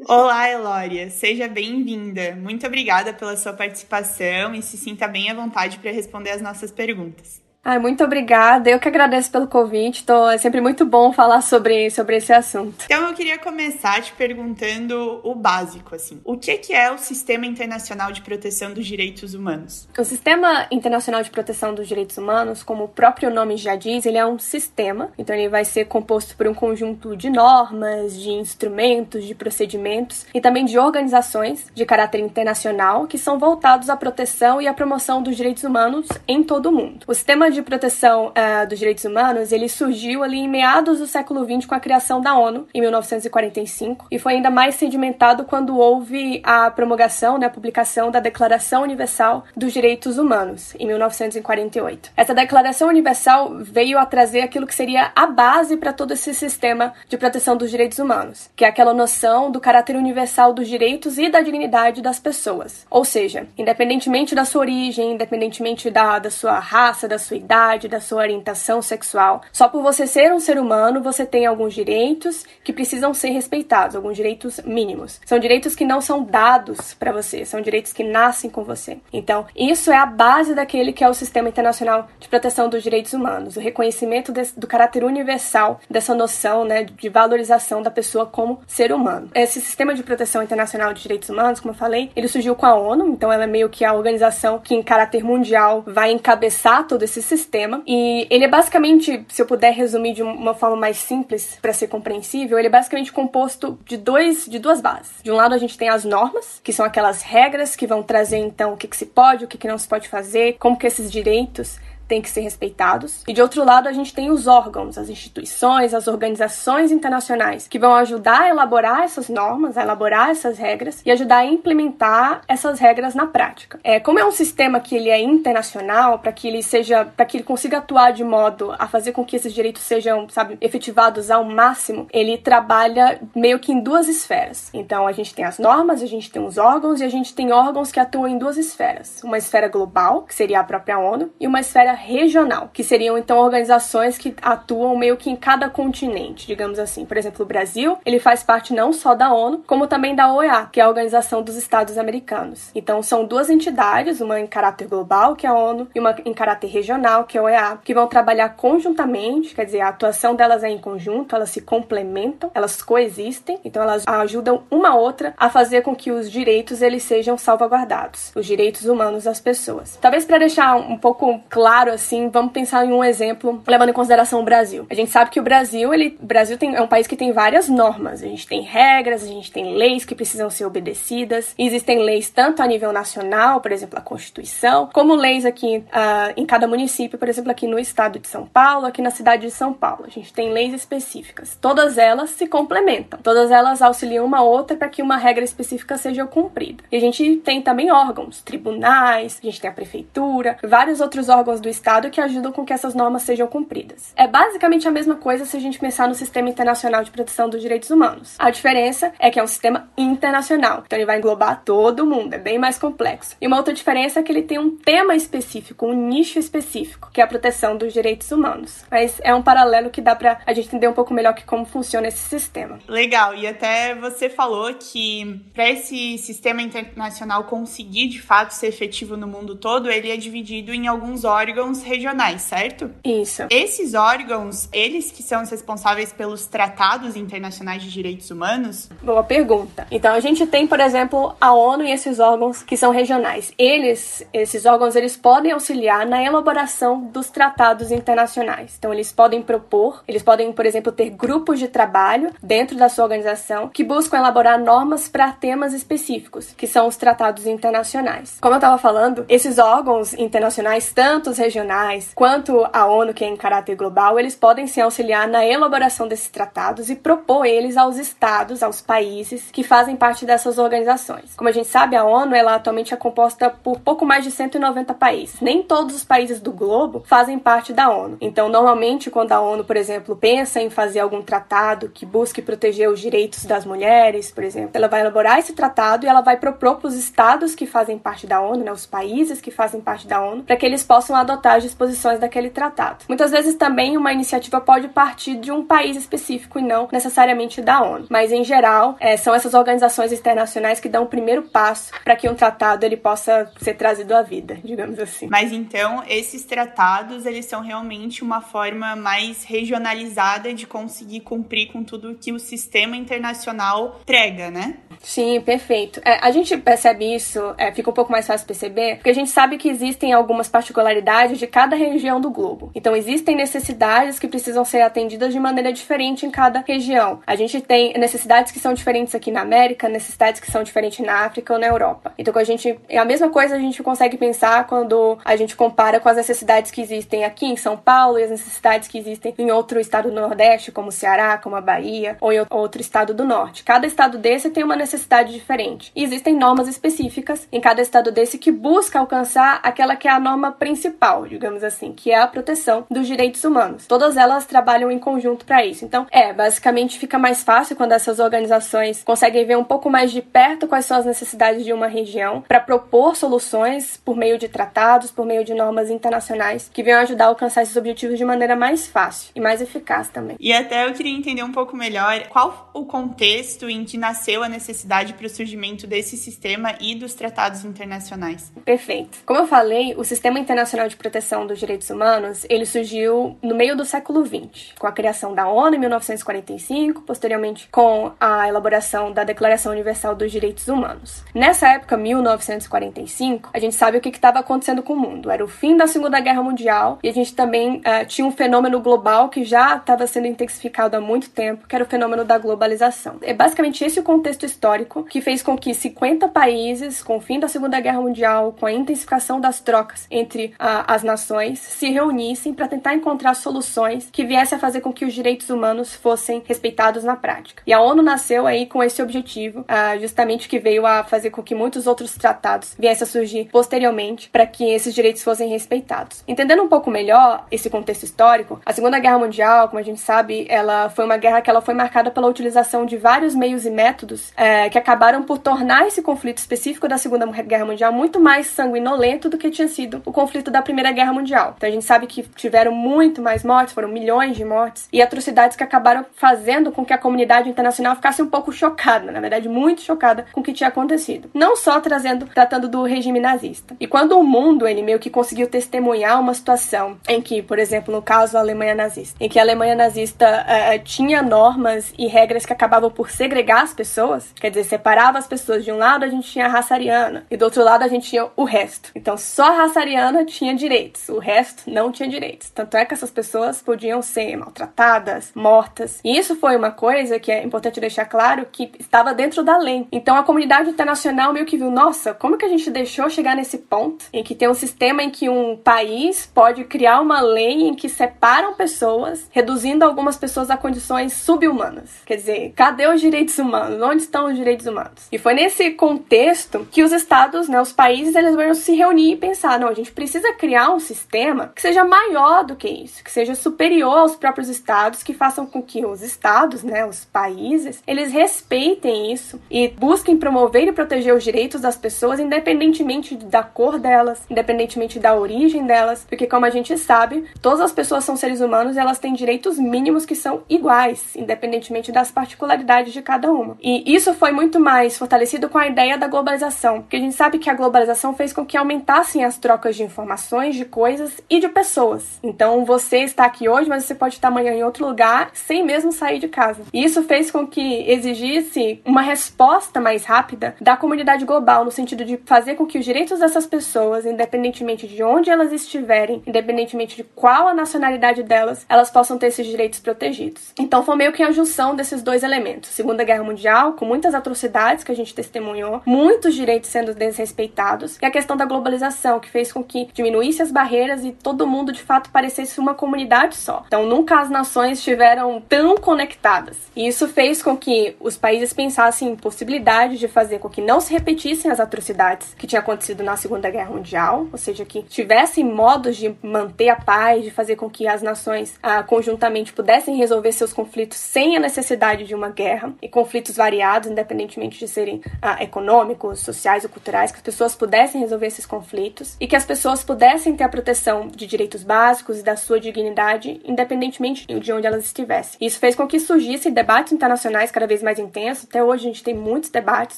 Olá, 0.07 0.49
Elória, 0.49 1.09
seja 1.09 1.49
bem-vinda. 1.49 2.33
Muito 2.33 2.65
obrigada 2.65 3.11
pela 3.11 3.35
sua 3.35 3.51
participação 3.51 4.55
e 4.55 4.61
se 4.61 4.77
sinta 4.77 5.05
bem 5.05 5.29
à 5.29 5.33
vontade 5.33 5.79
para 5.79 5.91
responder 5.91 6.29
as 6.29 6.41
nossas 6.41 6.71
perguntas. 6.71 7.50
Ai, 7.63 7.77
muito 7.77 8.03
obrigada. 8.03 8.71
Eu 8.71 8.79
que 8.79 8.87
agradeço 8.87 9.31
pelo 9.31 9.47
convite. 9.47 10.03
Tô, 10.03 10.27
é 10.27 10.37
sempre 10.39 10.59
muito 10.59 10.83
bom 10.83 11.13
falar 11.13 11.41
sobre, 11.41 11.91
sobre 11.91 12.17
esse 12.17 12.33
assunto. 12.33 12.85
Então 12.85 13.07
eu 13.07 13.13
queria 13.13 13.37
começar 13.37 14.01
te 14.01 14.11
perguntando 14.13 15.21
o 15.23 15.35
básico, 15.35 15.93
assim. 15.93 16.19
O 16.25 16.37
que, 16.37 16.57
que 16.57 16.73
é 16.73 16.91
o 16.91 16.97
Sistema 16.97 17.45
Internacional 17.45 18.11
de 18.11 18.21
Proteção 18.21 18.73
dos 18.73 18.87
Direitos 18.87 19.35
Humanos? 19.35 19.87
O 19.95 20.03
Sistema 20.03 20.65
Internacional 20.71 21.21
de 21.21 21.29
Proteção 21.29 21.75
dos 21.75 21.87
Direitos 21.87 22.17
Humanos, 22.17 22.63
como 22.63 22.85
o 22.85 22.87
próprio 22.87 23.29
nome 23.29 23.57
já 23.57 23.75
diz, 23.75 24.07
ele 24.07 24.17
é 24.17 24.25
um 24.25 24.39
sistema. 24.39 25.11
Então 25.15 25.35
ele 25.35 25.47
vai 25.47 25.63
ser 25.63 25.85
composto 25.85 26.35
por 26.35 26.47
um 26.47 26.55
conjunto 26.55 27.15
de 27.15 27.29
normas, 27.29 28.19
de 28.19 28.31
instrumentos, 28.31 29.23
de 29.23 29.35
procedimentos 29.35 30.25
e 30.33 30.41
também 30.41 30.65
de 30.65 30.79
organizações 30.79 31.67
de 31.75 31.85
caráter 31.85 32.21
internacional 32.21 33.05
que 33.05 33.19
são 33.19 33.37
voltados 33.37 33.87
à 33.87 33.95
proteção 33.95 34.59
e 34.59 34.67
à 34.67 34.73
promoção 34.73 35.21
dos 35.21 35.37
direitos 35.37 35.63
humanos 35.63 36.07
em 36.27 36.41
todo 36.41 36.69
o 36.69 36.71
mundo. 36.71 37.05
O 37.05 37.13
sistema 37.13 37.50
de 37.51 37.61
proteção 37.61 38.27
uh, 38.27 38.67
dos 38.67 38.79
direitos 38.79 39.05
humanos 39.05 39.51
ele 39.51 39.67
surgiu 39.69 40.23
ali 40.23 40.37
em 40.37 40.47
meados 40.47 40.99
do 40.99 41.07
século 41.07 41.45
XX 41.45 41.65
com 41.65 41.75
a 41.75 41.79
criação 41.79 42.21
da 42.21 42.35
ONU 42.35 42.67
em 42.73 42.81
1945 42.81 44.07
e 44.09 44.19
foi 44.19 44.33
ainda 44.33 44.49
mais 44.49 44.75
sedimentado 44.75 45.43
quando 45.45 45.77
houve 45.77 46.41
a 46.43 46.69
promulgação, 46.71 47.37
né, 47.37 47.47
a 47.47 47.49
publicação 47.49 48.11
da 48.11 48.19
Declaração 48.19 48.83
Universal 48.83 49.45
dos 49.55 49.73
Direitos 49.73 50.17
Humanos 50.17 50.73
em 50.79 50.87
1948. 50.87 52.11
Essa 52.15 52.33
Declaração 52.33 52.89
Universal 52.89 53.55
veio 53.59 53.97
a 53.97 54.05
trazer 54.05 54.41
aquilo 54.41 54.67
que 54.67 54.75
seria 54.75 55.11
a 55.15 55.27
base 55.27 55.77
para 55.77 55.93
todo 55.93 56.11
esse 56.13 56.33
sistema 56.33 56.93
de 57.07 57.17
proteção 57.17 57.55
dos 57.57 57.69
direitos 57.69 57.99
humanos, 57.99 58.49
que 58.55 58.65
é 58.65 58.67
aquela 58.67 58.93
noção 58.93 59.51
do 59.51 59.59
caráter 59.59 59.95
universal 59.95 60.53
dos 60.53 60.67
direitos 60.67 61.17
e 61.17 61.29
da 61.29 61.41
dignidade 61.41 62.01
das 62.01 62.19
pessoas. 62.19 62.85
Ou 62.89 63.03
seja, 63.03 63.47
independentemente 63.57 64.35
da 64.35 64.45
sua 64.45 64.61
origem, 64.61 65.13
independentemente 65.13 65.89
da, 65.89 66.19
da 66.19 66.29
sua 66.29 66.59
raça, 66.59 67.07
da 67.07 67.19
sua 67.19 67.37
idade, 67.41 67.87
da 67.87 67.99
sua 67.99 68.21
orientação 68.21 68.81
sexual. 68.81 69.41
Só 69.51 69.67
por 69.67 69.81
você 69.81 70.07
ser 70.07 70.33
um 70.33 70.39
ser 70.39 70.57
humano, 70.59 71.01
você 71.01 71.25
tem 71.25 71.45
alguns 71.45 71.73
direitos 71.73 72.45
que 72.63 72.73
precisam 72.73 73.13
ser 73.13 73.29
respeitados, 73.29 73.95
alguns 73.95 74.15
direitos 74.15 74.59
mínimos. 74.65 75.19
São 75.25 75.39
direitos 75.39 75.75
que 75.75 75.85
não 75.85 76.01
são 76.01 76.23
dados 76.23 76.93
para 76.93 77.11
você, 77.11 77.45
são 77.45 77.61
direitos 77.61 77.93
que 77.93 78.03
nascem 78.03 78.49
com 78.49 78.63
você. 78.63 78.97
Então, 79.11 79.45
isso 79.55 79.91
é 79.91 79.97
a 79.97 80.05
base 80.05 80.53
daquele 80.53 80.93
que 80.93 81.03
é 81.03 81.09
o 81.09 81.13
Sistema 81.13 81.49
Internacional 81.49 82.07
de 82.19 82.27
Proteção 82.27 82.69
dos 82.69 82.83
Direitos 82.83 83.13
Humanos, 83.13 83.57
o 83.57 83.59
reconhecimento 83.59 84.31
desse, 84.31 84.59
do 84.59 84.67
caráter 84.67 85.03
universal 85.03 85.79
dessa 85.89 86.13
noção, 86.13 86.63
né, 86.63 86.83
de 86.83 87.09
valorização 87.09 87.81
da 87.81 87.91
pessoa 87.91 88.25
como 88.25 88.61
ser 88.67 88.91
humano. 88.91 89.29
Esse 89.33 89.59
Sistema 89.61 89.93
de 89.93 90.03
Proteção 90.03 90.43
Internacional 90.43 90.93
de 90.93 91.01
Direitos 91.01 91.29
Humanos, 91.29 91.59
como 91.59 91.73
eu 91.73 91.77
falei, 91.77 92.11
ele 92.15 92.27
surgiu 92.27 92.55
com 92.55 92.65
a 92.65 92.75
ONU, 92.75 93.07
então 93.07 93.31
ela 93.31 93.43
é 93.43 93.47
meio 93.47 93.69
que 93.69 93.83
a 93.83 93.93
organização 93.93 94.59
que 94.59 94.75
em 94.75 94.83
caráter 94.83 95.23
mundial 95.23 95.83
vai 95.85 96.11
encabeçar 96.11 96.87
todo 96.87 97.03
esse 97.03 97.21
sistema. 97.37 97.81
E 97.87 98.27
ele 98.29 98.43
é 98.43 98.47
basicamente, 98.47 99.25
se 99.29 99.41
eu 99.41 99.45
puder 99.45 99.73
resumir 99.73 100.13
de 100.13 100.23
uma 100.23 100.53
forma 100.53 100.75
mais 100.75 100.97
simples 100.97 101.57
para 101.61 101.73
ser 101.73 101.87
compreensível, 101.87 102.57
ele 102.57 102.67
é 102.67 102.71
basicamente 102.71 103.11
composto 103.11 103.79
de 103.85 103.97
dois 103.97 104.45
de 104.45 104.59
duas 104.59 104.81
bases. 104.81 105.11
De 105.23 105.31
um 105.31 105.35
lado 105.35 105.53
a 105.53 105.57
gente 105.57 105.77
tem 105.77 105.89
as 105.89 106.03
normas, 106.03 106.59
que 106.63 106.73
são 106.73 106.85
aquelas 106.85 107.21
regras 107.21 107.75
que 107.75 107.87
vão 107.87 108.03
trazer 108.03 108.37
então 108.37 108.73
o 108.73 108.77
que, 108.77 108.87
que 108.87 108.97
se 108.97 109.05
pode, 109.05 109.45
o 109.45 109.47
que, 109.47 109.57
que 109.57 109.67
não 109.67 109.77
se 109.77 109.87
pode 109.87 110.07
fazer, 110.07 110.57
como 110.59 110.77
que 110.77 110.87
esses 110.87 111.11
direitos 111.11 111.79
têm 112.11 112.21
que 112.21 112.29
ser 112.29 112.41
respeitados. 112.41 113.23
E 113.25 113.31
de 113.31 113.41
outro 113.41 113.63
lado, 113.63 113.87
a 113.87 113.93
gente 113.93 114.13
tem 114.13 114.29
os 114.29 114.45
órgãos, 114.45 114.97
as 114.97 115.07
instituições, 115.07 115.93
as 115.93 116.09
organizações 116.09 116.91
internacionais 116.91 117.69
que 117.69 117.79
vão 117.79 117.95
ajudar 117.95 118.41
a 118.41 118.49
elaborar 118.49 119.03
essas 119.03 119.29
normas, 119.29 119.77
a 119.77 119.83
elaborar 119.83 120.29
essas 120.29 120.57
regras 120.57 121.01
e 121.05 121.11
ajudar 121.11 121.37
a 121.37 121.45
implementar 121.45 122.41
essas 122.49 122.79
regras 122.79 123.15
na 123.15 123.27
prática. 123.27 123.79
É, 123.81 123.97
como 123.97 124.19
é 124.19 124.25
um 124.25 124.31
sistema 124.31 124.81
que 124.81 124.93
ele 124.93 125.09
é 125.09 125.21
internacional, 125.21 126.19
para 126.19 126.33
que 126.33 126.49
ele 126.49 126.61
seja, 126.61 127.05
para 127.05 127.25
que 127.25 127.37
ele 127.37 127.45
consiga 127.45 127.77
atuar 127.77 128.11
de 128.11 128.25
modo 128.25 128.75
a 128.77 128.89
fazer 128.89 129.13
com 129.13 129.23
que 129.23 129.37
esses 129.37 129.53
direitos 129.53 129.83
sejam, 129.83 130.27
sabe, 130.27 130.57
efetivados 130.59 131.31
ao 131.31 131.45
máximo, 131.45 132.07
ele 132.11 132.37
trabalha 132.37 133.21
meio 133.33 133.57
que 133.57 133.71
em 133.71 133.79
duas 133.79 134.09
esferas. 134.09 134.69
Então, 134.73 135.07
a 135.07 135.13
gente 135.13 135.33
tem 135.33 135.45
as 135.45 135.57
normas, 135.57 136.03
a 136.03 136.07
gente 136.07 136.29
tem 136.29 136.45
os 136.45 136.57
órgãos 136.57 136.99
e 136.99 137.05
a 137.05 137.09
gente 137.09 137.33
tem 137.33 137.53
órgãos 137.53 137.89
que 137.89 138.01
atuam 138.01 138.27
em 138.27 138.37
duas 138.37 138.57
esferas. 138.57 139.21
Uma 139.23 139.37
esfera 139.37 139.69
global, 139.69 140.23
que 140.23 140.35
seria 140.35 140.59
a 140.59 140.63
própria 140.63 140.99
ONU, 140.99 141.31
e 141.39 141.47
uma 141.47 141.61
esfera 141.61 142.00
regional, 142.01 142.69
que 142.73 142.83
seriam 142.83 143.17
então 143.17 143.37
organizações 143.37 144.17
que 144.17 144.35
atuam 144.41 144.97
meio 144.97 145.17
que 145.17 145.29
em 145.29 145.35
cada 145.35 145.69
continente, 145.69 146.47
digamos 146.47 146.79
assim. 146.79 147.05
Por 147.05 147.17
exemplo, 147.17 147.43
o 147.43 147.47
Brasil, 147.47 147.97
ele 148.05 148.19
faz 148.19 148.43
parte 148.43 148.73
não 148.73 148.91
só 148.91 149.13
da 149.13 149.33
ONU, 149.33 149.63
como 149.67 149.87
também 149.87 150.15
da 150.15 150.33
OEA, 150.33 150.67
que 150.71 150.79
é 150.79 150.83
a 150.83 150.87
Organização 150.87 151.41
dos 151.41 151.55
Estados 151.55 151.97
Americanos. 151.97 152.71
Então 152.73 153.01
são 153.03 153.25
duas 153.25 153.49
entidades, 153.49 154.21
uma 154.21 154.39
em 154.39 154.47
caráter 154.47 154.87
global, 154.87 155.35
que 155.35 155.45
é 155.45 155.49
a 155.49 155.53
ONU, 155.53 155.87
e 155.93 155.99
uma 155.99 156.15
em 156.25 156.33
caráter 156.33 156.67
regional, 156.67 157.25
que 157.25 157.37
é 157.37 157.41
a 157.41 157.43
OEA, 157.43 157.79
que 157.83 157.93
vão 157.93 158.07
trabalhar 158.07 158.49
conjuntamente, 158.49 159.53
quer 159.55 159.65
dizer, 159.65 159.81
a 159.81 159.89
atuação 159.89 160.35
delas 160.35 160.63
é 160.63 160.69
em 160.69 160.77
conjunto, 160.77 161.35
elas 161.35 161.49
se 161.49 161.61
complementam, 161.61 162.51
elas 162.53 162.81
coexistem, 162.81 163.59
então 163.63 163.81
elas 163.83 164.03
ajudam 164.07 164.63
uma 164.69 164.95
outra 164.95 165.33
a 165.37 165.49
fazer 165.49 165.81
com 165.81 165.95
que 165.95 166.11
os 166.11 166.31
direitos 166.31 166.81
eles 166.81 167.03
sejam 167.03 167.37
salvaguardados, 167.37 168.31
os 168.35 168.45
direitos 168.45 168.85
humanos 168.85 169.23
das 169.23 169.39
pessoas. 169.39 169.97
Talvez 170.01 170.25
para 170.25 170.39
deixar 170.39 170.75
um 170.75 170.97
pouco 170.97 171.39
claro 171.49 171.80
assim, 171.89 172.29
vamos 172.29 172.51
pensar 172.51 172.85
em 172.85 172.91
um 172.91 173.03
exemplo 173.03 173.61
levando 173.67 173.89
em 173.89 173.93
consideração 173.93 174.41
o 174.41 174.43
Brasil. 174.43 174.85
A 174.89 174.93
gente 174.93 175.11
sabe 175.11 175.31
que 175.31 175.39
o 175.39 175.43
Brasil, 175.43 175.93
ele, 175.93 176.17
Brasil 176.21 176.57
tem, 176.57 176.75
é 176.75 176.81
um 176.81 176.87
país 176.87 177.07
que 177.07 177.15
tem 177.15 177.31
várias 177.31 177.67
normas. 177.67 178.21
A 178.21 178.27
gente 178.27 178.47
tem 178.47 178.61
regras, 178.61 179.23
a 179.23 179.27
gente 179.27 179.51
tem 179.51 179.75
leis 179.75 180.05
que 180.05 180.15
precisam 180.15 180.49
ser 180.49 180.65
obedecidas. 180.65 181.53
Existem 181.57 181.99
leis 181.99 182.29
tanto 182.29 182.61
a 182.61 182.67
nível 182.67 182.91
nacional, 182.91 183.61
por 183.61 183.71
exemplo, 183.71 183.97
a 183.97 184.01
Constituição, 184.01 184.89
como 184.93 185.15
leis 185.15 185.45
aqui 185.45 185.77
uh, 185.77 186.33
em 186.35 186.45
cada 186.45 186.67
município, 186.67 187.17
por 187.17 187.29
exemplo, 187.29 187.51
aqui 187.51 187.67
no 187.67 187.79
estado 187.79 188.19
de 188.19 188.27
São 188.27 188.45
Paulo, 188.45 188.85
aqui 188.85 189.01
na 189.01 189.11
cidade 189.11 189.43
de 189.43 189.51
São 189.51 189.73
Paulo. 189.73 190.05
A 190.05 190.09
gente 190.09 190.33
tem 190.33 190.51
leis 190.51 190.73
específicas. 190.73 191.57
Todas 191.59 191.97
elas 191.97 192.31
se 192.31 192.47
complementam. 192.47 193.19
Todas 193.21 193.51
elas 193.51 193.81
auxiliam 193.81 194.25
uma 194.25 194.41
outra 194.41 194.75
para 194.77 194.89
que 194.89 195.01
uma 195.01 195.17
regra 195.17 195.43
específica 195.43 195.97
seja 195.97 196.25
cumprida. 196.25 196.83
E 196.91 196.97
a 196.97 196.99
gente 196.99 197.37
tem 197.37 197.61
também 197.61 197.91
órgãos, 197.91 198.41
tribunais, 198.41 199.39
a 199.41 199.45
gente 199.45 199.61
tem 199.61 199.69
a 199.69 199.73
prefeitura, 199.73 200.57
vários 200.63 200.99
outros 201.01 201.29
órgãos 201.29 201.59
do 201.59 201.69
estado 201.71 202.09
que 202.09 202.21
ajudam 202.21 202.51
com 202.51 202.65
que 202.65 202.73
essas 202.73 202.93
normas 202.93 203.23
sejam 203.23 203.47
cumpridas. 203.47 204.13
É 204.15 204.27
basicamente 204.27 204.87
a 204.87 204.91
mesma 204.91 205.15
coisa 205.15 205.45
se 205.45 205.57
a 205.57 205.59
gente 205.59 205.79
pensar 205.79 206.07
no 206.07 206.15
sistema 206.15 206.49
internacional 206.49 207.03
de 207.03 207.11
proteção 207.11 207.49
dos 207.49 207.61
direitos 207.61 207.89
humanos. 207.89 208.35
A 208.37 208.49
diferença 208.49 209.13
é 209.19 209.29
que 209.29 209.39
é 209.39 209.43
um 209.43 209.47
sistema 209.47 209.89
internacional, 209.97 210.83
então 210.85 210.97
ele 210.97 211.05
vai 211.05 211.17
englobar 211.17 211.63
todo 211.63 212.05
mundo, 212.05 212.33
é 212.33 212.37
bem 212.37 212.59
mais 212.59 212.77
complexo. 212.77 213.35
E 213.41 213.47
uma 213.47 213.57
outra 213.57 213.73
diferença 213.73 214.19
é 214.19 214.23
que 214.23 214.31
ele 214.31 214.43
tem 214.43 214.59
um 214.59 214.75
tema 214.75 215.15
específico, 215.15 215.87
um 215.87 215.93
nicho 215.93 216.37
específico, 216.37 217.09
que 217.13 217.21
é 217.21 217.23
a 217.23 217.27
proteção 217.27 217.77
dos 217.77 217.93
direitos 217.93 218.31
humanos. 218.31 218.83
Mas 218.89 219.19
é 219.23 219.33
um 219.33 219.41
paralelo 219.41 219.89
que 219.89 220.01
dá 220.01 220.15
para 220.15 220.39
a 220.45 220.53
gente 220.53 220.67
entender 220.67 220.87
um 220.87 220.93
pouco 220.93 221.13
melhor 221.13 221.33
que 221.33 221.45
como 221.45 221.65
funciona 221.65 222.07
esse 222.07 222.29
sistema. 222.29 222.79
Legal, 222.87 223.35
e 223.35 223.47
até 223.47 223.95
você 223.95 224.29
falou 224.29 224.73
que 224.73 225.41
para 225.53 225.69
esse 225.69 226.17
sistema 226.17 226.61
internacional 226.61 227.45
conseguir 227.45 228.07
de 228.07 228.21
fato 228.21 228.51
ser 228.51 228.67
efetivo 228.67 229.15
no 229.15 229.27
mundo 229.27 229.55
todo, 229.55 229.89
ele 229.89 230.11
é 230.11 230.17
dividido 230.17 230.73
em 230.73 230.87
alguns 230.87 231.23
órgãos 231.23 231.60
regionais, 231.83 232.41
certo? 232.41 232.91
Isso. 233.03 233.43
Esses 233.49 233.93
órgãos, 233.93 234.67
eles 234.71 235.11
que 235.11 235.23
são 235.23 235.43
os 235.43 235.49
responsáveis 235.49 236.11
pelos 236.11 236.45
tratados 236.45 237.15
internacionais 237.15 237.83
de 237.83 237.91
direitos 237.91 238.29
humanos? 238.31 238.89
Boa 239.01 239.23
pergunta. 239.23 239.87
Então 239.91 240.13
a 240.13 240.19
gente 240.19 240.45
tem, 240.45 240.67
por 240.67 240.79
exemplo, 240.79 241.35
a 241.39 241.53
ONU 241.53 241.83
e 241.83 241.91
esses 241.91 242.19
órgãos 242.19 242.63
que 242.63 242.77
são 242.77 242.91
regionais. 242.91 243.53
Eles, 243.57 244.25
esses 244.33 244.65
órgãos, 244.65 244.95
eles 244.95 245.15
podem 245.15 245.51
auxiliar 245.51 246.05
na 246.05 246.23
elaboração 246.23 247.01
dos 247.05 247.29
tratados 247.29 247.91
internacionais. 247.91 248.75
Então 248.77 248.93
eles 248.93 249.11
podem 249.11 249.41
propor, 249.41 250.03
eles 250.07 250.23
podem, 250.23 250.51
por 250.51 250.65
exemplo, 250.65 250.91
ter 250.91 251.09
grupos 251.09 251.59
de 251.59 251.67
trabalho 251.67 252.31
dentro 252.41 252.77
da 252.77 252.89
sua 252.89 253.03
organização 253.03 253.69
que 253.69 253.83
buscam 253.83 254.17
elaborar 254.17 254.59
normas 254.59 255.07
para 255.07 255.31
temas 255.31 255.73
específicos, 255.73 256.53
que 256.57 256.67
são 256.67 256.87
os 256.87 256.95
tratados 256.95 257.45
internacionais. 257.45 258.37
Como 258.41 258.53
eu 258.53 258.57
estava 258.57 258.77
falando, 258.77 259.25
esses 259.27 259.57
órgãos 259.57 260.13
internacionais, 260.13 260.91
tanto 260.93 261.29
os 261.29 261.37
regionais 261.51 262.11
quanto 262.15 262.67
a 262.71 262.85
ONU, 262.85 263.13
que 263.13 263.25
é 263.25 263.27
em 263.27 263.35
caráter 263.35 263.75
global, 263.75 264.19
eles 264.19 264.35
podem 264.35 264.67
se 264.67 264.79
auxiliar 264.79 265.27
na 265.27 265.45
elaboração 265.45 266.07
desses 266.07 266.29
tratados 266.29 266.89
e 266.89 266.95
propor 266.95 267.45
eles 267.45 267.77
aos 267.77 267.97
estados, 267.97 268.63
aos 268.63 268.81
países 268.81 269.49
que 269.51 269.63
fazem 269.63 269.95
parte 269.95 270.25
dessas 270.25 270.57
organizações. 270.57 271.35
Como 271.35 271.49
a 271.49 271.51
gente 271.51 271.67
sabe, 271.67 271.95
a 271.95 272.03
ONU 272.03 272.35
ela 272.35 272.55
atualmente 272.55 272.93
é 272.93 272.97
composta 272.97 273.49
por 273.49 273.79
pouco 273.79 274.05
mais 274.05 274.23
de 274.23 274.31
190 274.31 274.93
países. 274.93 275.41
Nem 275.41 275.63
todos 275.63 275.95
os 275.95 276.03
países 276.03 276.39
do 276.39 276.51
globo 276.51 277.03
fazem 277.05 277.37
parte 277.37 277.73
da 277.73 277.89
ONU. 277.89 278.17
Então, 278.21 278.47
normalmente, 278.47 279.09
quando 279.09 279.31
a 279.31 279.41
ONU, 279.41 279.63
por 279.63 279.75
exemplo, 279.75 280.15
pensa 280.15 280.61
em 280.61 280.69
fazer 280.69 280.99
algum 280.99 281.21
tratado 281.21 281.89
que 281.89 282.05
busque 282.05 282.41
proteger 282.41 282.89
os 282.89 282.99
direitos 282.99 283.45
das 283.45 283.65
mulheres, 283.65 284.31
por 284.31 284.43
exemplo, 284.43 284.71
ela 284.73 284.87
vai 284.87 285.01
elaborar 285.01 285.39
esse 285.39 285.53
tratado 285.53 286.05
e 286.05 286.09
ela 286.09 286.21
vai 286.21 286.37
propor 286.37 286.75
para 286.77 286.87
os 286.87 286.95
estados 286.95 287.55
que 287.55 287.65
fazem 287.65 287.97
parte 287.97 288.27
da 288.27 288.39
ONU, 288.39 288.63
né, 288.63 288.71
os 288.71 288.85
países 288.85 289.41
que 289.41 289.51
fazem 289.51 289.81
parte 289.81 290.07
da 290.07 290.21
ONU, 290.21 290.43
para 290.43 290.55
que 290.55 290.65
eles 290.65 290.83
possam 290.83 291.15
adotar 291.15 291.40
as 291.49 291.63
disposições 291.63 292.19
daquele 292.19 292.49
tratado. 292.49 293.05
Muitas 293.07 293.31
vezes 293.31 293.55
também 293.55 293.97
uma 293.97 294.13
iniciativa 294.13 294.59
pode 294.61 294.87
partir 294.89 295.35
de 295.35 295.51
um 295.51 295.65
país 295.65 295.95
específico 295.95 296.59
e 296.59 296.61
não 296.61 296.87
necessariamente 296.91 297.61
da 297.61 297.81
ONU. 297.81 298.07
Mas 298.09 298.31
em 298.31 298.43
geral, 298.43 298.95
é, 298.99 299.17
são 299.17 299.33
essas 299.33 299.53
organizações 299.53 300.11
internacionais 300.11 300.79
que 300.79 300.89
dão 300.89 301.03
o 301.03 301.07
primeiro 301.07 301.43
passo 301.43 301.91
para 302.03 302.15
que 302.15 302.29
um 302.29 302.35
tratado 302.35 302.85
ele 302.85 302.97
possa 302.97 303.51
ser 303.59 303.75
trazido 303.75 304.15
à 304.15 304.21
vida, 304.21 304.57
digamos 304.63 304.99
assim. 304.99 305.27
Mas 305.29 305.51
então 305.51 306.03
esses 306.07 306.43
tratados 306.43 307.25
eles 307.25 307.45
são 307.45 307.61
realmente 307.61 308.23
uma 308.23 308.41
forma 308.41 308.95
mais 308.95 309.43
regionalizada 309.43 310.53
de 310.53 310.65
conseguir 310.65 311.21
cumprir 311.21 311.71
com 311.71 311.83
tudo 311.83 312.15
que 312.15 312.31
o 312.31 312.39
sistema 312.39 312.95
internacional 312.95 313.99
prega, 314.05 314.49
né? 314.49 314.77
Sim, 314.99 315.41
perfeito. 315.41 316.01
É, 316.05 316.19
a 316.25 316.31
gente 316.31 316.55
percebe 316.57 317.15
isso, 317.15 317.53
é, 317.57 317.71
fica 317.71 317.89
um 317.89 317.93
pouco 317.93 318.11
mais 318.11 318.27
fácil 318.27 318.45
perceber, 318.45 318.95
porque 318.97 319.09
a 319.09 319.15
gente 319.15 319.29
sabe 319.29 319.57
que 319.57 319.69
existem 319.69 320.13
algumas 320.13 320.47
particularidades 320.47 321.30
de 321.37 321.47
cada 321.47 321.75
região 321.75 322.19
do 322.19 322.29
globo. 322.29 322.71
Então, 322.73 322.95
existem 322.95 323.35
necessidades 323.35 324.19
que 324.19 324.27
precisam 324.27 324.63
ser 324.65 324.81
atendidas 324.81 325.33
de 325.33 325.39
maneira 325.39 325.71
diferente 325.71 326.25
em 326.25 326.31
cada 326.31 326.63
região. 326.65 327.19
A 327.25 327.35
gente 327.35 327.61
tem 327.61 327.93
necessidades 327.97 328.51
que 328.51 328.59
são 328.59 328.73
diferentes 328.73 329.15
aqui 329.15 329.31
na 329.31 329.41
América, 329.41 329.89
necessidades 329.89 330.39
que 330.39 330.51
são 330.51 330.63
diferentes 330.63 331.05
na 331.05 331.25
África 331.25 331.53
ou 331.53 331.59
na 331.59 331.67
Europa. 331.67 332.13
Então, 332.17 332.33
a 332.37 332.43
gente, 332.43 332.79
é 332.87 332.97
a 332.97 333.05
mesma 333.05 333.29
coisa 333.29 333.55
a 333.55 333.59
gente 333.59 333.83
consegue 333.83 334.17
pensar 334.17 334.65
quando 334.67 335.17
a 335.23 335.35
gente 335.35 335.55
compara 335.55 335.99
com 335.99 336.09
as 336.09 336.17
necessidades 336.17 336.71
que 336.71 336.81
existem 336.81 337.23
aqui 337.23 337.45
em 337.45 337.57
São 337.57 337.77
Paulo 337.77 338.19
e 338.19 338.23
as 338.23 338.29
necessidades 338.29 338.87
que 338.87 338.97
existem 338.97 339.33
em 339.37 339.51
outro 339.51 339.79
estado 339.79 340.09
do 340.09 340.15
Nordeste, 340.15 340.71
como 340.71 340.89
o 340.89 340.91
Ceará, 340.91 341.37
como 341.37 341.55
a 341.55 341.61
Bahia, 341.61 342.17
ou 342.19 342.31
em 342.31 342.45
outro 342.49 342.81
estado 342.81 343.13
do 343.13 343.25
Norte. 343.25 343.63
Cada 343.63 343.87
estado 343.87 344.17
desse 344.17 344.49
tem 344.49 344.63
uma 344.63 344.75
necessidade 344.75 345.33
diferente. 345.33 345.91
E 345.95 346.03
existem 346.03 346.35
normas 346.35 346.67
específicas 346.67 347.47
em 347.51 347.59
cada 347.59 347.81
estado 347.81 348.11
desse 348.11 348.37
que 348.37 348.51
busca 348.51 348.99
alcançar 348.99 349.59
aquela 349.63 349.95
que 349.95 350.07
é 350.07 350.11
a 350.11 350.19
norma 350.19 350.51
principal, 350.51 351.20
digamos 351.27 351.63
assim, 351.63 351.93
que 351.93 352.11
é 352.11 352.19
a 352.19 352.27
proteção 352.27 352.85
dos 352.89 353.07
direitos 353.07 353.43
humanos. 353.43 353.87
Todas 353.87 354.17
elas 354.17 354.45
trabalham 354.45 354.91
em 354.91 354.99
conjunto 354.99 355.45
para 355.45 355.65
isso. 355.65 355.85
Então, 355.85 356.07
é, 356.11 356.33
basicamente 356.33 356.97
fica 356.97 357.17
mais 357.17 357.43
fácil 357.43 357.75
quando 357.75 357.93
essas 357.93 358.19
organizações 358.19 359.03
conseguem 359.03 359.45
ver 359.45 359.57
um 359.57 359.63
pouco 359.63 359.89
mais 359.89 360.11
de 360.11 360.21
perto 360.21 360.67
quais 360.67 360.85
são 360.85 360.97
as 360.97 361.05
necessidades 361.05 361.63
de 361.63 361.73
uma 361.73 361.87
região 361.87 362.41
para 362.47 362.59
propor 362.59 363.15
soluções 363.15 363.99
por 364.03 364.15
meio 364.15 364.37
de 364.37 364.47
tratados, 364.47 365.11
por 365.11 365.25
meio 365.25 365.43
de 365.43 365.53
normas 365.53 365.89
internacionais 365.89 366.69
que 366.73 366.83
venham 366.83 367.01
ajudar 367.01 367.25
a 367.25 367.27
alcançar 367.27 367.63
esses 367.63 367.75
objetivos 367.75 368.17
de 368.17 368.25
maneira 368.25 368.55
mais 368.55 368.87
fácil 368.87 369.31
e 369.35 369.39
mais 369.39 369.61
eficaz 369.61 370.09
também. 370.09 370.37
E 370.39 370.53
até 370.53 370.87
eu 370.87 370.93
queria 370.93 371.15
entender 371.15 371.43
um 371.43 371.51
pouco 371.51 371.75
melhor 371.75 372.27
qual 372.29 372.69
o 372.73 372.85
contexto 372.85 373.69
em 373.69 373.83
que 373.83 373.97
nasceu 373.97 374.43
a 374.43 374.49
necessidade 374.49 375.13
para 375.13 375.25
o 375.25 375.29
surgimento 375.29 375.85
desse 375.85 376.17
sistema 376.17 376.75
e 376.79 376.95
dos 376.95 377.13
tratados 377.13 377.63
internacionais. 377.65 378.51
Perfeito. 378.63 379.19
Como 379.25 379.39
eu 379.39 379.47
falei, 379.47 379.93
o 379.97 380.03
Sistema 380.03 380.39
Internacional 380.39 380.87
de 380.87 380.95
Proteção 380.95 381.10
dos 381.47 381.59
Direitos 381.59 381.89
Humanos, 381.89 382.45
ele 382.49 382.65
surgiu 382.65 383.37
no 383.41 383.55
meio 383.55 383.75
do 383.75 383.85
século 383.85 384.25
XX, 384.25 384.73
com 384.79 384.87
a 384.87 384.91
criação 384.91 385.33
da 385.33 385.47
ONU 385.47 385.75
em 385.75 385.79
1945, 385.79 387.01
posteriormente 387.01 387.67
com 387.71 388.11
a 388.19 388.47
elaboração 388.47 389.11
da 389.11 389.23
Declaração 389.23 389.71
Universal 389.71 390.15
dos 390.15 390.31
Direitos 390.31 390.67
Humanos. 390.67 391.23
Nessa 391.33 391.67
época, 391.69 391.97
1945, 391.97 393.49
a 393.53 393.59
gente 393.59 393.75
sabe 393.75 393.97
o 393.97 394.01
que 394.01 394.09
estava 394.09 394.39
acontecendo 394.39 394.83
com 394.83 394.93
o 394.93 394.99
mundo. 394.99 395.29
Era 395.29 395.43
o 395.43 395.47
fim 395.47 395.75
da 395.75 395.87
Segunda 395.87 396.19
Guerra 396.19 396.43
Mundial 396.43 396.99
e 397.03 397.09
a 397.09 397.13
gente 397.13 397.35
também 397.35 397.77
uh, 397.77 398.05
tinha 398.07 398.25
um 398.25 398.31
fenômeno 398.31 398.79
global 398.79 399.29
que 399.29 399.43
já 399.43 399.77
estava 399.77 400.07
sendo 400.07 400.27
intensificado 400.27 400.97
há 400.97 401.01
muito 401.01 401.29
tempo, 401.29 401.67
que 401.67 401.75
era 401.75 401.83
o 401.83 401.87
fenômeno 401.87 402.23
da 402.23 402.37
globalização. 402.37 403.17
É 403.21 403.33
basicamente 403.33 403.83
esse 403.83 403.99
o 403.99 404.03
contexto 404.03 404.45
histórico 404.45 405.03
que 405.03 405.21
fez 405.21 405.41
com 405.41 405.57
que 405.57 405.73
50 405.73 406.27
países, 406.27 407.01
com 407.03 407.17
o 407.17 407.21
fim 407.21 407.39
da 407.39 407.47
Segunda 407.47 407.79
Guerra 407.79 408.01
Mundial, 408.01 408.55
com 408.59 408.65
a 408.65 408.71
intensificação 408.71 409.39
das 409.39 409.59
trocas 409.59 410.07
entre 410.09 410.47
uh, 410.47 410.83
as 410.87 411.00
nações, 411.03 411.59
se 411.59 411.89
reunissem 411.89 412.53
para 412.53 412.67
tentar 412.67 412.93
encontrar 412.93 413.33
soluções 413.33 414.09
que 414.11 414.25
viessem 414.25 414.57
a 414.57 414.59
fazer 414.59 414.81
com 414.81 414.93
que 414.93 415.05
os 415.05 415.13
direitos 415.13 415.49
humanos 415.49 415.93
fossem 415.93 416.41
respeitados 416.45 417.03
na 417.03 417.15
prática. 417.15 417.63
E 417.65 417.73
a 417.73 417.81
ONU 417.81 418.01
nasceu 418.01 418.47
aí 418.47 418.65
com 418.65 418.83
esse 418.83 419.01
objetivo, 419.01 419.61
uh, 419.61 419.99
justamente 419.99 420.47
que 420.47 420.59
veio 420.59 420.85
a 420.85 421.03
fazer 421.03 421.29
com 421.29 421.43
que 421.43 421.55
muitos 421.55 421.87
outros 421.87 422.15
tratados 422.15 422.75
viessem 422.77 423.05
a 423.05 423.07
surgir 423.07 423.49
posteriormente 423.51 424.29
para 424.29 424.45
que 424.45 424.63
esses 424.63 424.93
direitos 424.93 425.23
fossem 425.23 425.49
respeitados. 425.49 426.23
Entendendo 426.27 426.63
um 426.63 426.67
pouco 426.67 426.89
melhor 426.89 427.45
esse 427.51 427.69
contexto 427.69 428.03
histórico, 428.03 428.61
a 428.65 428.73
Segunda 428.73 428.99
Guerra 428.99 429.19
Mundial, 429.19 429.67
como 429.67 429.79
a 429.79 429.83
gente 429.83 429.99
sabe, 429.99 430.45
ela 430.49 430.89
foi 430.89 431.05
uma 431.05 431.17
guerra 431.17 431.41
que 431.41 431.49
ela 431.49 431.61
foi 431.61 431.73
marcada 431.73 432.11
pela 432.11 432.27
utilização 432.27 432.85
de 432.85 432.97
vários 432.97 433.35
meios 433.35 433.65
e 433.65 433.69
métodos 433.69 434.33
é, 434.35 434.69
que 434.69 434.77
acabaram 434.77 435.23
por 435.23 435.37
tornar 435.37 435.87
esse 435.87 436.01
conflito 436.01 436.37
específico 436.37 436.87
da 436.87 436.97
Segunda 436.97 437.25
Guerra 437.25 437.65
Mundial 437.65 437.91
muito 437.91 438.19
mais 438.19 438.47
sanguinolento 438.47 439.29
do 439.29 439.37
que 439.37 439.49
tinha 439.49 439.67
sido 439.67 440.01
o 440.05 440.11
conflito 440.11 440.49
da 440.49 440.61
Primeira 440.61 440.80
Primeira 440.81 440.95
Guerra 440.95 441.13
Mundial. 441.13 441.53
Então 441.55 441.69
a 441.69 441.71
gente 441.71 441.85
sabe 441.85 442.07
que 442.07 442.23
tiveram 442.35 442.71
muito 442.71 443.21
mais 443.21 443.43
mortes, 443.43 443.71
foram 443.71 443.87
milhões 443.87 444.35
de 444.35 444.43
mortes 444.43 444.89
e 444.91 444.99
atrocidades 444.99 445.55
que 445.55 445.63
acabaram 445.63 446.03
fazendo 446.15 446.71
com 446.71 446.83
que 446.83 446.91
a 446.91 446.97
comunidade 446.97 447.47
internacional 447.47 447.95
ficasse 447.95 448.19
um 448.19 448.27
pouco 448.27 448.51
chocada, 448.51 449.11
na 449.11 449.19
verdade 449.19 449.47
muito 449.47 449.81
chocada 449.81 450.25
com 450.31 450.41
o 450.41 450.43
que 450.43 450.53
tinha 450.53 450.69
acontecido. 450.69 451.29
Não 451.35 451.55
só 451.55 451.79
trazendo, 451.79 452.25
tratando 452.25 452.67
do 452.67 452.81
regime 452.83 453.19
nazista. 453.19 453.75
E 453.79 453.85
quando 453.85 454.17
o 454.17 454.23
mundo 454.23 454.67
ele 454.67 454.81
meio 454.81 454.97
que 454.97 455.11
conseguiu 455.11 455.47
testemunhar 455.47 456.19
uma 456.19 456.33
situação 456.33 456.97
em 457.07 457.21
que, 457.21 457.43
por 457.43 457.59
exemplo, 457.59 457.93
no 457.93 458.01
caso 458.01 458.33
da 458.33 458.39
Alemanha 458.39 458.73
nazista, 458.73 459.23
em 459.23 459.29
que 459.29 459.37
a 459.37 459.43
Alemanha 459.43 459.75
nazista 459.75 460.45
uh, 460.47 460.83
tinha 460.83 461.21
normas 461.21 461.93
e 461.95 462.07
regras 462.07 462.43
que 462.43 462.53
acabavam 462.53 462.89
por 462.89 463.11
segregar 463.11 463.61
as 463.61 463.73
pessoas, 463.73 464.33
quer 464.39 464.49
dizer, 464.49 464.63
separava 464.63 465.19
as 465.19 465.27
pessoas 465.27 465.63
de 465.63 465.71
um 465.71 465.77
lado 465.77 466.05
a 466.05 466.07
gente 466.07 466.27
tinha 466.31 466.45
a 466.45 466.49
raça 466.49 466.73
ariana 466.73 467.23
e 467.29 467.37
do 467.37 467.45
outro 467.45 467.63
lado 467.63 467.83
a 467.83 467.87
gente 467.87 468.09
tinha 468.09 468.27
o 468.35 468.43
resto. 468.43 468.89
Então 468.95 469.15
só 469.15 469.43
a 469.43 469.57
raça 469.57 469.79
ariana 469.79 470.25
tinha 470.25 470.55
direitos, 470.71 471.09
o 471.09 471.19
resto 471.19 471.69
não 471.69 471.91
tinha 471.91 472.07
direitos. 472.07 472.49
Tanto 472.49 472.77
é 472.77 472.85
que 472.85 472.93
essas 472.93 473.11
pessoas 473.11 473.61
podiam 473.61 474.01
ser 474.01 474.37
maltratadas, 474.37 475.31
mortas. 475.35 475.99
E 476.01 476.17
isso 476.17 476.37
foi 476.37 476.55
uma 476.55 476.71
coisa 476.71 477.19
que 477.19 477.29
é 477.29 477.43
importante 477.43 477.81
deixar 477.81 478.05
claro 478.05 478.47
que 478.49 478.71
estava 478.79 479.13
dentro 479.13 479.43
da 479.43 479.57
lei. 479.57 479.85
Então 479.91 480.15
a 480.15 480.23
comunidade 480.23 480.69
internacional 480.69 481.33
meio 481.33 481.45
que 481.45 481.57
viu, 481.57 481.69
nossa, 481.69 482.13
como 482.13 482.37
que 482.37 482.45
a 482.45 482.47
gente 482.47 482.71
deixou 482.71 483.09
chegar 483.09 483.35
nesse 483.35 483.57
ponto 483.57 484.05
em 484.13 484.23
que 484.23 484.33
tem 484.33 484.49
um 484.49 484.53
sistema 484.53 485.03
em 485.03 485.09
que 485.09 485.27
um 485.27 485.57
país 485.57 486.29
pode 486.33 486.63
criar 486.63 487.01
uma 487.01 487.19
lei 487.19 487.63
em 487.63 487.75
que 487.75 487.89
separam 487.89 488.53
pessoas, 488.53 489.27
reduzindo 489.31 489.83
algumas 489.83 490.15
pessoas 490.15 490.49
a 490.49 490.55
condições 490.55 491.13
subhumanas. 491.13 491.89
Quer 492.05 492.15
dizer, 492.15 492.53
cadê 492.55 492.87
os 492.87 493.01
direitos 493.01 493.37
humanos? 493.37 493.81
Onde 493.81 494.03
estão 494.03 494.27
os 494.27 494.37
direitos 494.37 494.65
humanos? 494.65 495.07
E 495.11 495.17
foi 495.17 495.33
nesse 495.33 495.71
contexto 495.71 496.65
que 496.71 496.81
os 496.81 496.93
estados, 496.93 497.49
né, 497.49 497.59
os 497.59 497.73
países, 497.73 498.15
eles 498.15 498.35
vão 498.35 498.53
se 498.53 498.73
reunir 498.73 499.13
e 499.13 499.17
pensar, 499.17 499.59
não, 499.59 499.67
a 499.67 499.73
gente 499.73 499.91
precisa 499.91 500.31
criar 500.33 500.60
um 500.69 500.79
sistema 500.79 501.51
que 501.55 501.61
seja 501.61 501.83
maior 501.83 502.43
do 502.43 502.55
que 502.55 502.67
isso, 502.67 503.03
que 503.03 503.11
seja 503.11 503.35
superior 503.35 503.99
aos 503.99 504.15
próprios 504.15 504.49
estados, 504.49 505.03
que 505.03 505.13
façam 505.13 505.45
com 505.45 505.61
que 505.61 505.85
os 505.85 506.01
estados, 506.01 506.63
né, 506.63 506.85
os 506.85 507.05
países, 507.05 507.81
eles 507.87 508.11
respeitem 508.11 509.11
isso 509.11 509.41
e 509.49 509.69
busquem 509.69 510.17
promover 510.17 510.67
e 510.67 510.71
proteger 510.71 511.15
os 511.15 511.23
direitos 511.23 511.61
das 511.61 511.75
pessoas, 511.75 512.19
independentemente 512.19 513.15
da 513.15 513.43
cor 513.43 513.79
delas, 513.79 514.21
independentemente 514.29 514.99
da 514.99 515.15
origem 515.15 515.65
delas, 515.65 516.05
porque 516.07 516.27
como 516.27 516.45
a 516.45 516.49
gente 516.49 516.77
sabe, 516.77 517.25
todas 517.41 517.61
as 517.61 517.71
pessoas 517.71 518.03
são 518.03 518.15
seres 518.15 518.41
humanos 518.41 518.75
e 518.75 518.79
elas 518.79 518.99
têm 518.99 519.13
direitos 519.13 519.57
mínimos 519.57 520.05
que 520.05 520.15
são 520.15 520.43
iguais, 520.49 521.15
independentemente 521.15 521.91
das 521.91 522.11
particularidades 522.11 522.93
de 522.93 523.01
cada 523.01 523.31
uma. 523.31 523.57
E 523.61 523.93
isso 523.93 524.13
foi 524.13 524.31
muito 524.31 524.59
mais 524.59 524.97
fortalecido 524.97 525.49
com 525.49 525.57
a 525.57 525.67
ideia 525.67 525.97
da 525.97 526.07
globalização, 526.07 526.81
porque 526.81 526.97
a 526.97 526.99
gente 526.99 527.15
sabe 527.15 527.39
que 527.39 527.49
a 527.49 527.53
globalização 527.53 528.13
fez 528.13 528.33
com 528.33 528.45
que 528.45 528.57
aumentassem 528.57 529.23
as 529.23 529.37
trocas 529.37 529.75
de 529.75 529.83
informações, 529.83 530.50
de 530.55 530.65
coisas 530.65 531.21
e 531.29 531.39
de 531.39 531.47
pessoas. 531.47 532.19
Então 532.23 532.65
você 532.65 532.99
está 532.99 533.25
aqui 533.25 533.47
hoje, 533.47 533.69
mas 533.69 533.85
você 533.85 533.95
pode 533.95 534.15
estar 534.15 534.27
amanhã 534.27 534.53
em 534.53 534.63
outro 534.63 534.85
lugar 534.85 535.31
sem 535.33 535.65
mesmo 535.65 535.91
sair 535.91 536.19
de 536.19 536.27
casa. 536.27 536.63
E 536.73 536.83
isso 536.83 537.03
fez 537.03 537.31
com 537.31 537.45
que 537.47 537.89
exigisse 537.89 538.81
uma 538.85 539.01
resposta 539.01 539.79
mais 539.79 540.05
rápida 540.05 540.55
da 540.59 540.77
comunidade 540.77 541.25
global, 541.25 541.65
no 541.65 541.71
sentido 541.71 542.05
de 542.05 542.17
fazer 542.25 542.55
com 542.55 542.65
que 542.65 542.77
os 542.77 542.85
direitos 542.85 543.19
dessas 543.19 543.45
pessoas, 543.45 544.05
independentemente 544.05 544.87
de 544.87 545.03
onde 545.03 545.29
elas 545.29 545.51
estiverem, 545.51 546.21
independentemente 546.25 546.95
de 546.95 547.03
qual 547.03 547.47
a 547.47 547.53
nacionalidade 547.53 548.23
delas, 548.23 548.65
elas 548.69 548.89
possam 548.89 549.17
ter 549.17 549.27
esses 549.27 549.45
direitos 549.45 549.79
protegidos. 549.79 550.53
Então 550.59 550.83
foi 550.83 550.95
meio 550.95 551.11
que 551.11 551.23
a 551.23 551.31
junção 551.31 551.75
desses 551.75 552.01
dois 552.01 552.23
elementos. 552.23 552.69
Segunda 552.69 553.03
Guerra 553.03 553.23
Mundial, 553.23 553.73
com 553.73 553.85
muitas 553.85 554.13
atrocidades 554.13 554.83
que 554.83 554.91
a 554.91 554.95
gente 554.95 555.13
testemunhou, 555.13 555.81
muitos 555.85 556.35
direitos 556.35 556.69
sendo 556.69 556.93
desrespeitados, 556.93 557.97
e 558.01 558.05
a 558.05 558.11
questão 558.11 558.35
da 558.37 558.45
globalização, 558.45 559.19
que 559.19 559.29
fez 559.29 559.51
com 559.51 559.63
que 559.63 559.87
diminuísse 559.93 560.40
as 560.41 560.51
barreiras 560.51 561.03
e 561.03 561.11
todo 561.11 561.47
mundo 561.47 561.71
de 561.71 561.81
fato 561.81 562.09
parecesse 562.09 562.59
uma 562.59 562.73
comunidade 562.73 563.35
só. 563.35 563.63
Então 563.67 563.85
nunca 563.85 564.19
as 564.19 564.29
nações 564.29 564.79
estiveram 564.79 565.41
tão 565.41 565.77
conectadas. 565.77 566.57
E 566.75 566.87
isso 566.87 567.07
fez 567.07 567.41
com 567.41 567.55
que 567.57 567.95
os 567.99 568.17
países 568.17 568.53
pensassem 568.53 569.09
em 569.09 569.15
possibilidades 569.15 569.99
de 569.99 570.07
fazer 570.07 570.39
com 570.39 570.49
que 570.49 570.61
não 570.61 570.79
se 570.79 570.91
repetissem 570.91 571.51
as 571.51 571.59
atrocidades 571.59 572.33
que 572.33 572.47
tinham 572.47 572.61
acontecido 572.61 573.03
na 573.03 573.15
Segunda 573.15 573.49
Guerra 573.49 573.71
Mundial, 573.71 574.27
ou 574.31 574.37
seja, 574.37 574.65
que 574.65 574.81
tivessem 574.83 575.43
modos 575.43 575.97
de 575.97 576.15
manter 576.21 576.69
a 576.69 576.75
paz, 576.75 577.23
de 577.23 577.31
fazer 577.31 577.55
com 577.55 577.69
que 577.69 577.87
as 577.87 578.01
nações 578.01 578.57
ah, 578.61 578.83
conjuntamente 578.83 579.53
pudessem 579.53 579.95
resolver 579.95 580.31
seus 580.31 580.53
conflitos 580.53 580.97
sem 580.97 581.35
a 581.35 581.39
necessidade 581.39 582.03
de 582.03 582.15
uma 582.15 582.29
guerra, 582.29 582.73
e 582.81 582.87
conflitos 582.87 583.35
variados, 583.35 583.89
independentemente 583.89 584.59
de 584.59 584.67
serem 584.67 585.01
ah, 585.21 585.41
econômicos, 585.43 586.19
sociais 586.19 586.63
ou 586.63 586.69
culturais, 586.69 587.11
que 587.11 587.17
as 587.17 587.23
pessoas 587.23 587.55
pudessem 587.55 588.01
resolver 588.01 588.27
esses 588.27 588.45
conflitos 588.45 589.15
e 589.19 589.27
que 589.27 589.35
as 589.35 589.45
pessoas 589.45 589.83
pudessem 589.83 590.30
ter 590.35 590.43
a 590.43 590.49
proteção 590.49 591.07
de 591.07 591.25
direitos 591.25 591.63
básicos 591.63 592.19
e 592.19 592.23
da 592.23 592.35
sua 592.35 592.59
dignidade, 592.59 593.39
independentemente 593.43 594.25
de 594.25 594.51
onde 594.51 594.67
elas 594.67 594.85
estivessem. 594.85 595.37
Isso 595.39 595.59
fez 595.59 595.75
com 595.75 595.87
que 595.87 595.99
surgissem 595.99 596.51
debates 596.51 596.93
internacionais 596.93 597.51
cada 597.51 597.67
vez 597.67 597.81
mais 597.81 597.99
intensos. 597.99 598.45
Até 598.45 598.63
hoje 598.63 598.85
a 598.85 598.87
gente 598.87 599.03
tem 599.03 599.13
muitos 599.13 599.49
debates 599.49 599.97